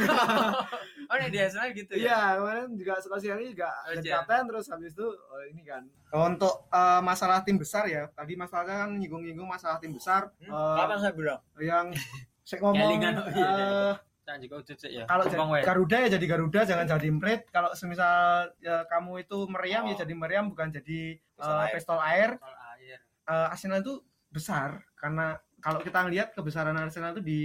[1.10, 2.06] Oh, ini di Arsenal gitu ya.
[2.06, 4.14] Iya, kemarin juga Skolciani juga Oh, jadi iya.
[4.22, 5.82] kapten terus habis itu oh, ini kan.
[6.14, 10.76] Untuk eh, masalah tim besar ya, tadi masalahnya kan nyinggung-nyinggung masalah tim besar Hmm, eh,
[10.78, 11.42] Kapan saya bilang?
[11.58, 11.90] yang
[12.50, 13.94] saya ngomong Kelingan, oh iya, iya.
[14.86, 15.06] Ya.
[15.08, 15.26] kalau.
[15.66, 18.14] Garuda ya jadi Garuda jangan jadi Imprit kalau semisal
[18.60, 20.00] ya, kamu itu meriam ya Oh.
[20.00, 21.74] jadi meriam bukan jadi Pistol eh, air.
[21.74, 23.00] pistol air Soal air.
[23.26, 23.94] eh, Arsenal itu
[24.30, 27.42] besar karena kalau kita lihat kebesaran Arsenal itu di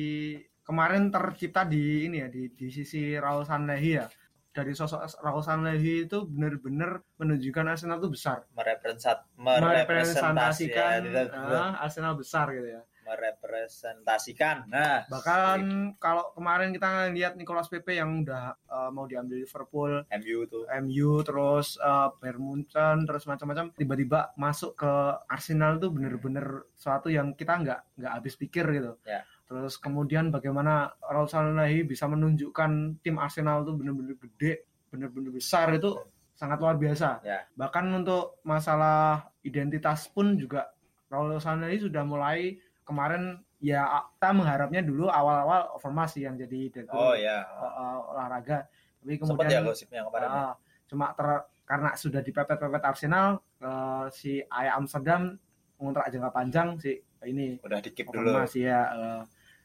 [0.61, 4.07] kemarin tercipta di ini ya di, di sisi Raul Sanlehi ya
[4.51, 12.14] dari sosok Raul Sanlehi itu benar-benar menunjukkan Arsenal itu besar merepresent merepresentasikan merepresentasi ah, Arsenal
[12.14, 18.90] besar gitu ya merepresentasikan nah bahkan kalau kemarin kita lihat Nicolas Pepe yang udah eh,
[18.90, 24.92] mau diambil Liverpool MU tuh MU terus uh, Bayern Munchen terus macam-macam tiba-tiba masuk ke
[25.28, 28.92] Arsenal tuh bener-bener suatu yang kita nggak nggak habis pikir gitu.
[29.05, 29.22] Ya.
[29.44, 35.94] Terus kemudian bagaimana Raul Sanllehi bisa menunjukkan tim Arsenal tuh bener-bener gede, bener-bener besar itu
[36.34, 37.22] sangat luar biasa.
[37.22, 37.44] Ya.
[37.55, 40.72] Bahkan untuk masalah identitas pun juga
[41.12, 43.89] Raul Sanllehi sudah mulai kemarin ya
[44.20, 45.72] kita mengharapnya dulu awal-awal
[46.05, 48.68] sih yang jadi direktur oh ya uh, olahraga.
[49.01, 50.37] Tapi kemudian ya gosipnya kemarin ya?
[50.37, 50.53] Ah,
[50.89, 55.37] cuma ter- karena sudah dipepet-pepet Arsenal eh, si Aya Amsterdam
[55.80, 59.22] mengontrak jangka panjang si ini udah dikip dulu ya eh,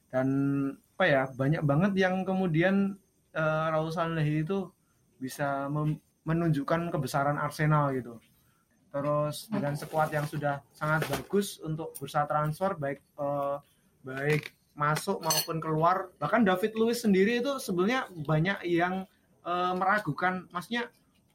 [0.10, 0.28] dan
[0.96, 2.96] apa ya banyak banget yang kemudian
[3.36, 4.72] eh, Raul Sanlehi itu
[5.20, 5.68] bisa
[6.24, 8.16] menunjukkan kebesaran Arsenal gitu
[8.90, 13.58] terus dengan skuad yang sudah sangat bagus untuk bursa transfer baik eh,
[14.02, 19.06] baik masuk maupun keluar bahkan David Luiz sendiri itu sebenarnya banyak yang
[19.44, 20.90] eh, meragukan maksudnya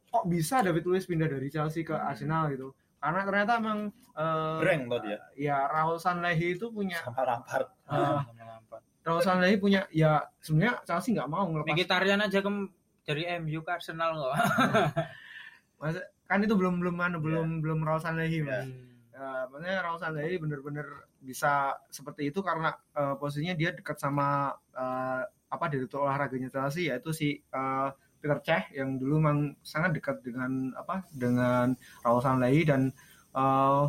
[0.09, 2.70] kok bisa David Luiz pindah dari Chelsea ke Arsenal gitu.
[3.02, 5.18] Karena ternyata emang eh, breng tuh dia.
[5.34, 7.66] ya Raul Sanlehi itu punya sama Lampard.
[7.90, 8.18] Eh,
[9.05, 11.66] Raul Sanlehi punya ya sebenarnya Chelsea nggak mau ngelepas.
[11.68, 12.50] Mkhitaryan aja ke
[13.05, 14.34] dari MU ke Arsenal kok.
[15.82, 18.64] Masa- kan itu belum belum anu, belum belum Raul Sanlehi Ya.
[18.64, 18.66] Mas.
[19.14, 25.22] Ya, maksudnya Raul Sanlehi bener-bener bisa seperti itu karena eh, posisinya dia dekat sama eh,
[25.25, 30.75] apa direktur olahraganya Chelsea yaitu si eh, Peter Cech yang dulu memang sangat dekat dengan
[30.75, 32.91] apa dengan Raul Sanlehi dan
[33.37, 33.85] eh,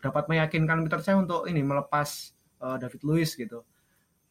[0.00, 2.32] dapat meyakinkan Peter Cech untuk ini melepas
[2.64, 3.60] eh, David Luiz gitu.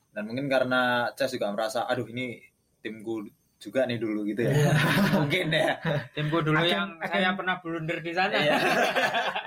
[0.10, 2.42] dan mungkin karena Ces juga merasa aduh ini
[2.82, 3.30] timku
[3.60, 4.72] juga nih dulu gitu ya Iya.
[5.20, 5.76] mungkin ya
[6.12, 8.34] Timku dulu Agen- yang agen- saya pernah blunder di sana.
[8.34, 8.56] Iya.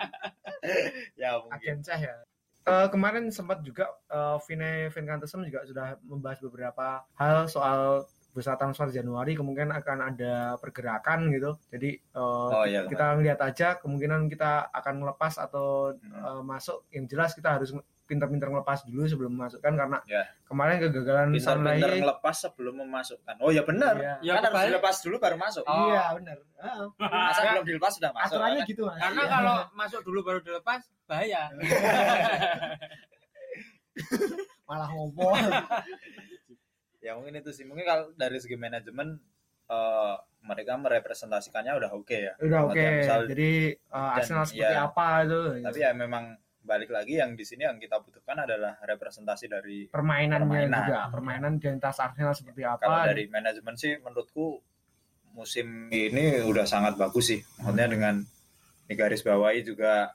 [1.17, 2.17] ya mungkin agen Ceh ya.
[2.63, 8.89] Eh, kemarin sempat juga uh, Vine Vincantesem juga sudah membahas beberapa hal soal bursa transfer
[8.89, 11.59] Januari kemungkinan akan ada pergerakan gitu.
[11.69, 16.15] Jadi eh, oh iya kita lihat aja kemungkinan kita akan melepas atau Hmm.
[16.15, 16.87] eh, masuk.
[16.89, 17.75] Yang jelas kita harus
[18.13, 20.29] pintar-pintar melepas dulu sebelum masukkan karena Ya.
[20.45, 24.15] kemarin kegagalan pintar-pintar ngelepas sebelum memasukkan oh ya benar Iya.
[24.21, 25.89] Ya, kan harus dilepas dulu baru masuk Oh.
[25.89, 26.37] Iya, benar.
[26.55, 26.87] Heeh.
[27.01, 28.69] masa Ya, belum dilepas sudah masuk Aturannya kan?
[28.69, 28.99] gitu, Mas.
[28.99, 29.31] Karena Iya.
[29.33, 31.43] kalau masuk dulu baru dilepas bahaya.
[34.65, 35.37] malah ngompol.
[36.99, 39.19] ya mungkin itu sih mungkin kalau dari segi manajemen
[39.67, 42.79] eh, mereka merepresentasikannya udah oke ya Udah oke.
[42.99, 44.87] Misal- Jadi eh, Arsenal seperti ya.
[44.87, 45.41] apa itu.
[45.61, 50.47] tapi ya memang balik lagi yang di sini yang kita butuhkan adalah representasi dari permainannya
[50.47, 50.83] Permainan.
[50.85, 54.63] juga permainan identitas Arsenal seperti apa kalau dari manajemen sih menurutku
[55.33, 58.15] musim ini udah sangat bagus sih maksudnya dengan
[58.83, 60.15] di garis bawahi juga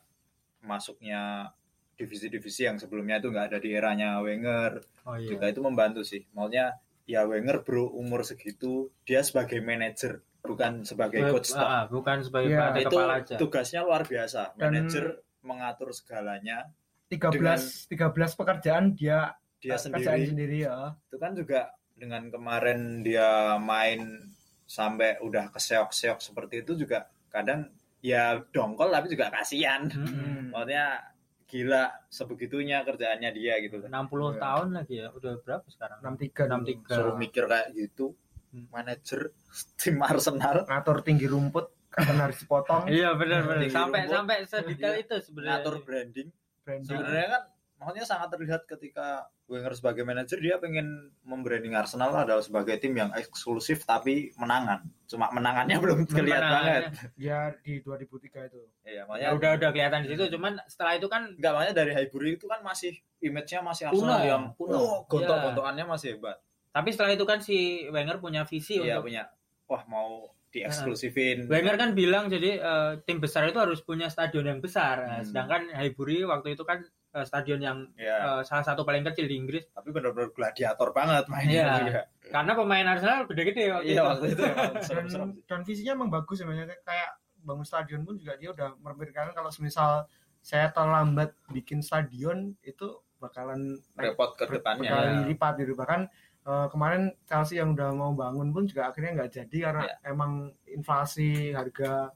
[0.61, 1.51] masuknya
[1.93, 6.77] divisi-divisi yang sebelumnya itu nggak ada di eranya Wenger Oh juga itu membantu sih maksudnya
[7.03, 11.51] ya Wenger bro umur segitu dia sebagai manajer bukan sebagai coach.
[11.51, 12.59] Ah, bukan sebagai Iya.
[12.61, 13.35] pelatih itu kepala aja.
[13.35, 15.05] tugasnya luar biasa Dan- manajer
[15.47, 16.67] mengatur segalanya
[17.07, 23.55] 13 13 pekerjaan dia dia kerjaan sendiri sendiri ya itu kan juga dengan kemarin dia
[23.57, 24.27] main
[24.67, 30.51] sampai udah keseok-seok seperti itu juga kadang ya dongkol tapi juga kasihan Hmm.
[30.51, 31.01] maksudnya
[31.47, 34.39] gila sebegitunya kerjaannya dia gitu kan 60 Iya.
[34.43, 35.07] tahun lagi ya.
[35.15, 35.97] Udah berapa sekarang?
[36.03, 36.59] 63 dulu.
[36.67, 36.91] 63.
[36.91, 38.05] suruh mikir kayak gitu
[38.47, 38.67] Hmm.
[38.67, 39.31] manajer
[39.79, 43.59] tim Arsenal ngatur tinggi rumput kapan harus dipotong Iya benar benar.
[43.59, 44.13] Tinggi Sampai rumput.
[44.13, 45.01] sampai sedetail Iya.
[45.01, 45.51] itu sebenarnya.
[45.57, 46.29] ngatur branding
[46.61, 47.43] branding sebenarnya kan
[47.77, 49.07] maksudnya sangat terlihat ketika
[49.45, 50.87] Wenger sebagai manajer dia pengen
[51.21, 56.89] membranding Arsenal adalah sebagai tim yang eksklusif tapi menangan cuma menangannya belum terlihat Menangannya.
[56.89, 60.93] banget ya di 2003 itu iya Ya makanya udah udah kelihatan di situ, cuman setelah
[60.93, 63.83] itu kan Enggak, makanya dari Highbury itu kan masih image-nya masih.
[63.87, 64.73] Arsenal yang Kuno.
[64.73, 66.37] kuno, gontok-gontokannya masih hebat.
[66.69, 69.23] tapi setelah itu kan si Wenger punya visi Iya untuk punya,
[69.65, 71.45] wah mau dieksklusifin.
[71.45, 74.95] Wenger kan bilang jadi eh, tim besar itu harus punya stadion yang besar.
[74.99, 75.25] Nah, Hmm.
[75.25, 79.35] Sedangkan Highbury waktu itu kan eh, stadion yang Ya, eh, salah satu paling kecil di
[79.35, 79.67] Inggris.
[79.69, 81.53] tapi benar-benar gladiator banget mainnya.
[81.53, 81.73] Iya.
[81.81, 82.01] juga.
[82.27, 84.03] Karena pemain Arsenal gede-gede waktu Iya itu.
[84.05, 85.05] waktu itu emang dan,
[85.43, 90.03] dan visinya emang bagus sebenarnya kayak bangun stadion pun juga dia udah memikirkan kalau semisal
[90.39, 92.87] saya terlambat bikin stadion itu
[93.17, 94.85] bakalan repot ke depannya.
[94.85, 95.25] berkali ya.
[95.27, 96.01] lipat gitu bahkan
[96.47, 99.95] eh, kemarin Chelsea yang udah mau bangun pun juga akhirnya nggak jadi karena Ya.
[100.07, 100.31] emang
[100.65, 102.09] inflasi harga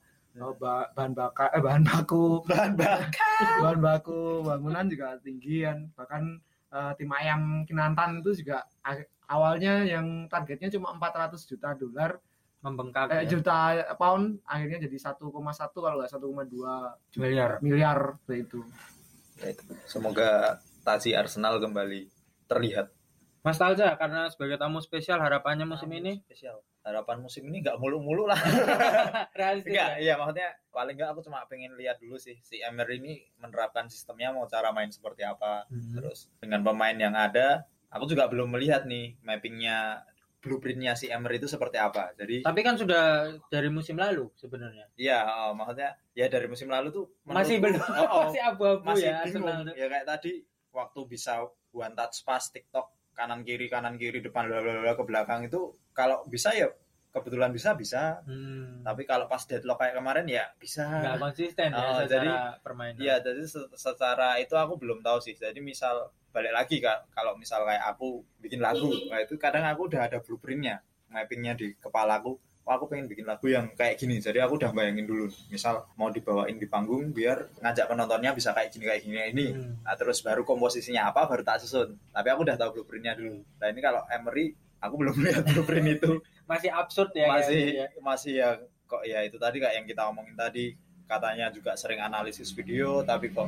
[0.55, 3.39] ba- bahan bakar eh, bahan baku Bahan bakar.
[3.59, 6.23] bahan baku bangunan juga tinggi kan bahkan
[6.71, 8.63] eh, tim ayam Kinantan itu juga
[9.27, 12.15] awalnya yang targetnya cuma 400 juta dolar
[12.61, 13.27] membengkak eh, ya.
[13.27, 13.57] juta
[13.95, 15.17] pound akhirnya jadi 1,1
[15.73, 17.51] kalau nggak 1,2 miliar.
[17.59, 18.61] miliar itu.
[19.35, 19.65] Ya itu.
[19.83, 22.05] Semoga taji Arsenal kembali
[22.45, 22.93] terlihat.
[23.41, 26.61] Mas Talja karena sebagai tamu spesial harapannya musim ini spesial.
[26.85, 28.37] Harapan musim ini nggak mulu-mulu lah.
[29.37, 29.73] realistis.
[29.73, 30.01] Enggak, ya?
[30.01, 34.29] iya maksudnya paling nggak aku cuma pengen lihat dulu sih si Emery ini menerapkan sistemnya
[34.29, 35.65] mau cara main seperti apa.
[35.73, 35.97] Hmm.
[35.97, 40.05] Terus dengan pemain yang ada, aku juga belum melihat nih mappingnya
[40.41, 42.13] blueprintnya si Emery itu seperti apa.
[42.13, 44.85] Jadi Tapi kan sudah dari musim lalu sebenarnya.
[44.97, 49.09] iya, oh, maksudnya ya dari musim lalu tuh Masih belum oh, oh, masih abu-abu masih
[49.09, 49.49] ya bingung.
[49.49, 49.69] Arsenal.
[49.69, 49.73] tuh.
[49.77, 50.31] Ya kayak tadi
[50.73, 55.03] waktu bisa one touch pass TikTok kanan kiri kanan kiri depan bla bla bla ke
[55.03, 55.59] belakang itu
[55.91, 56.71] kalau bisa ya
[57.11, 58.23] kebetulan bisa bisa.
[58.23, 58.81] Hmm.
[58.81, 60.87] Tapi kalau pas deadlock kayak kemarin ya bisa.
[60.87, 62.99] nggak konsisten ya Oh, secara jadi- permainan.
[62.99, 65.35] Iya, jadi se- secara itu aku belum tahu sih.
[65.35, 69.91] Jadi misal balik lagi kak, kalau misal kayak aku bikin lagu, nah itu kadang aku
[69.91, 70.79] udah ada blueprintnya,
[71.11, 72.39] mappingnya di kepalaku.
[72.39, 74.21] Wah, aku pengen bikin lagu yang kayak gini.
[74.21, 75.27] Jadi aku udah bayangin dulu.
[75.49, 79.45] Misal mau dibawain di panggung biar ngajak penontonnya bisa kayak gini kayak gini ini.
[79.51, 79.81] Hmm.
[79.83, 81.97] Nah, terus baru komposisinya apa baru tak susun.
[82.13, 83.41] Tapi aku udah tahu blueprintnya dulu.
[83.59, 86.11] Nah ini kalau Emery, aku belum lihat blueprint itu
[86.49, 88.01] Masih absurd ya masih kayaknya ya.
[88.03, 88.49] masih ya
[88.83, 90.75] kok ya itu tadi kayak yang kita omongin tadi
[91.07, 93.47] katanya juga sering analisis video tapi kok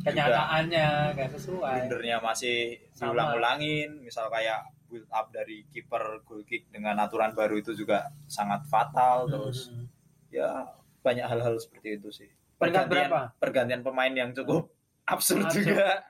[0.00, 1.84] kenyataannya nggak sesuai.
[1.84, 7.72] blendernya masih diulang-ulangin misal kayak build up dari kiper goal kick dengan aturan baru itu
[7.74, 9.86] juga sangat fatal terus Hmm.
[10.28, 10.64] ya
[10.98, 13.20] banyak hal-hal seperti itu sih Peringkat Pergantian- berapa?
[13.38, 14.66] pergantian pemain yang cukup
[15.04, 15.62] absurd, Absurd.
[15.68, 16.08] juga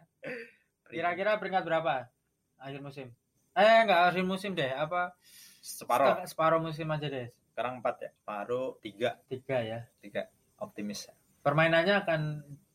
[0.87, 2.09] Kira-kira peringkat berapa
[2.57, 3.13] akhir musim?
[3.53, 5.13] Eh nggak akhir musim deh, apa
[5.61, 7.29] separuh separuh musim aja deh.
[7.51, 9.83] sekarang empat ya paruh tiga Tiga ya.
[9.99, 11.11] tiga optimis
[11.41, 12.21] Permainannya akan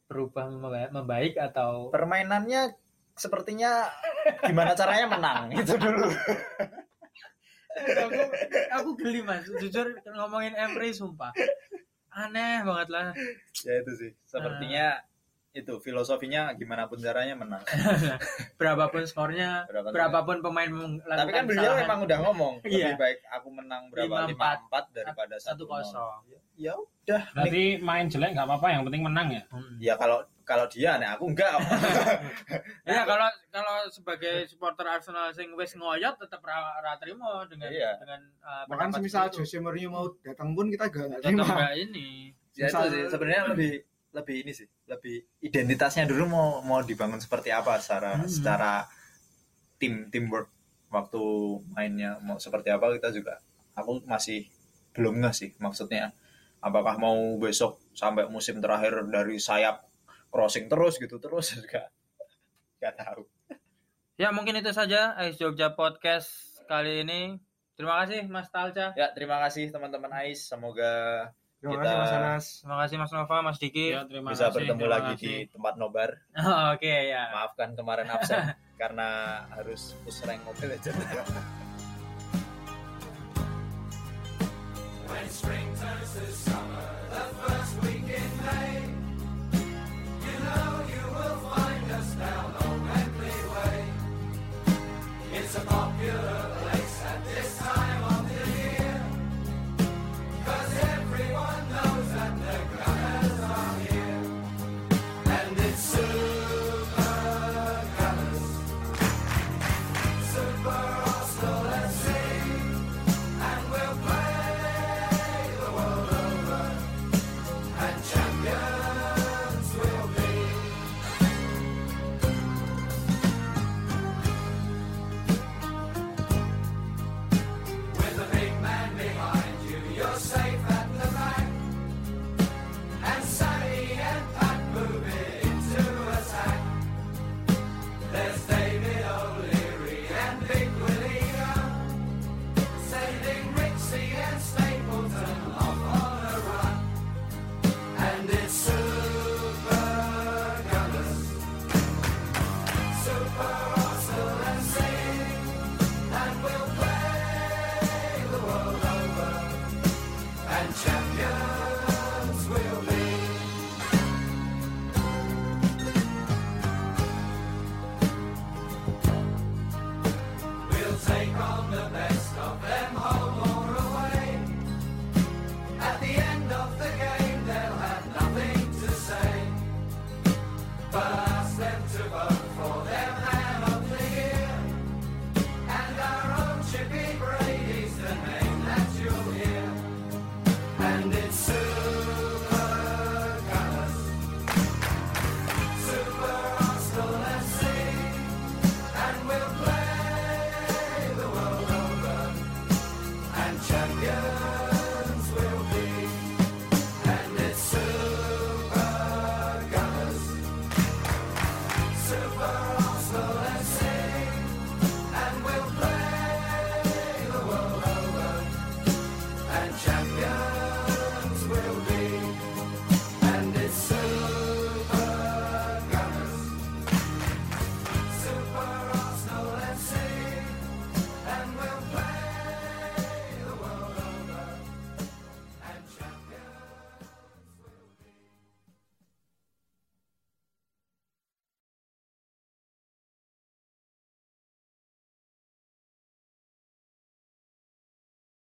[0.05, 2.75] berubah memba- membaik atau permainannya
[3.13, 3.87] sepertinya
[4.41, 6.09] gimana caranya menang itu dulu.
[7.73, 8.19] Aku,
[8.71, 9.45] aku geli mas.
[9.51, 11.33] Jujur ngomongin Emery sumpah.
[12.09, 13.09] Aneh banget lah.
[13.63, 14.11] Ya itu sih.
[14.23, 15.01] Sepertinya
[15.51, 17.61] itu filosofinya gimana pun caranya menang.
[18.59, 22.89] Berapapun skornya Berapa- berapapun pemain melakukan tapi kan beliau memang udah ngomong Iya.
[22.89, 24.25] lebih baik aku menang berapa?
[24.25, 24.29] 5-4.
[24.29, 26.17] lima empat daripada satu satu kosong.
[26.57, 29.41] Ya udah Berarti main jelek nggak apa-apa, yang penting menang ya.
[29.49, 29.73] Hmm.
[29.77, 31.55] ya kalau kalau dia nih aku enggak
[32.85, 37.95] ya kalau kalau sebagai supporter Arsenal sing wis ngoyot tetap ra, ra terima dengan Iya.
[37.97, 39.39] dengan uh, Bahkan semisal itu.
[39.39, 41.45] Jose Mourinho mau datang pun kita gak nggak tetap terima.
[41.47, 42.07] nggak ini
[42.53, 43.71] ya itu sih sebenarnya lebih
[44.11, 48.29] lebih ini sih lebih identitasnya dulu mau mau dibangun seperti apa secara Hmm.
[48.29, 48.85] secara
[49.75, 50.47] tim teamwork
[50.87, 51.21] waktu
[51.69, 53.41] mainnya mau seperti apa kita juga
[53.73, 54.45] aku masih
[54.93, 56.13] belum nggak sih maksudnya
[56.61, 59.81] apakah mau besok sampai musim terakhir dari sayap
[60.33, 61.93] crossing terus gitu terus juga
[62.81, 63.21] nggak tahu.
[64.17, 66.29] Ya mungkin itu saja Ais Jogja podcast
[66.65, 67.37] kali ini.
[67.73, 68.93] Terima kasih Mas Talca.
[68.93, 70.41] Ya terima kasih teman-teman Ais.
[70.41, 72.45] Semoga Terima Kita- kasih Mas Anas.
[72.59, 73.87] terima kasih Mas Nova Mas Diki.
[73.95, 75.23] Ya, terima bisa kasih, bertemu terima lagi kasih.
[75.23, 76.09] di tempat nobar.
[76.75, 77.23] Oke ya.
[77.31, 78.41] Maafkan kemarin absen
[78.81, 79.07] karena
[79.49, 81.07] harus push rank Mobile Legends
[92.23, 93.85] down on Langley Way.
[95.33, 95.92] It's about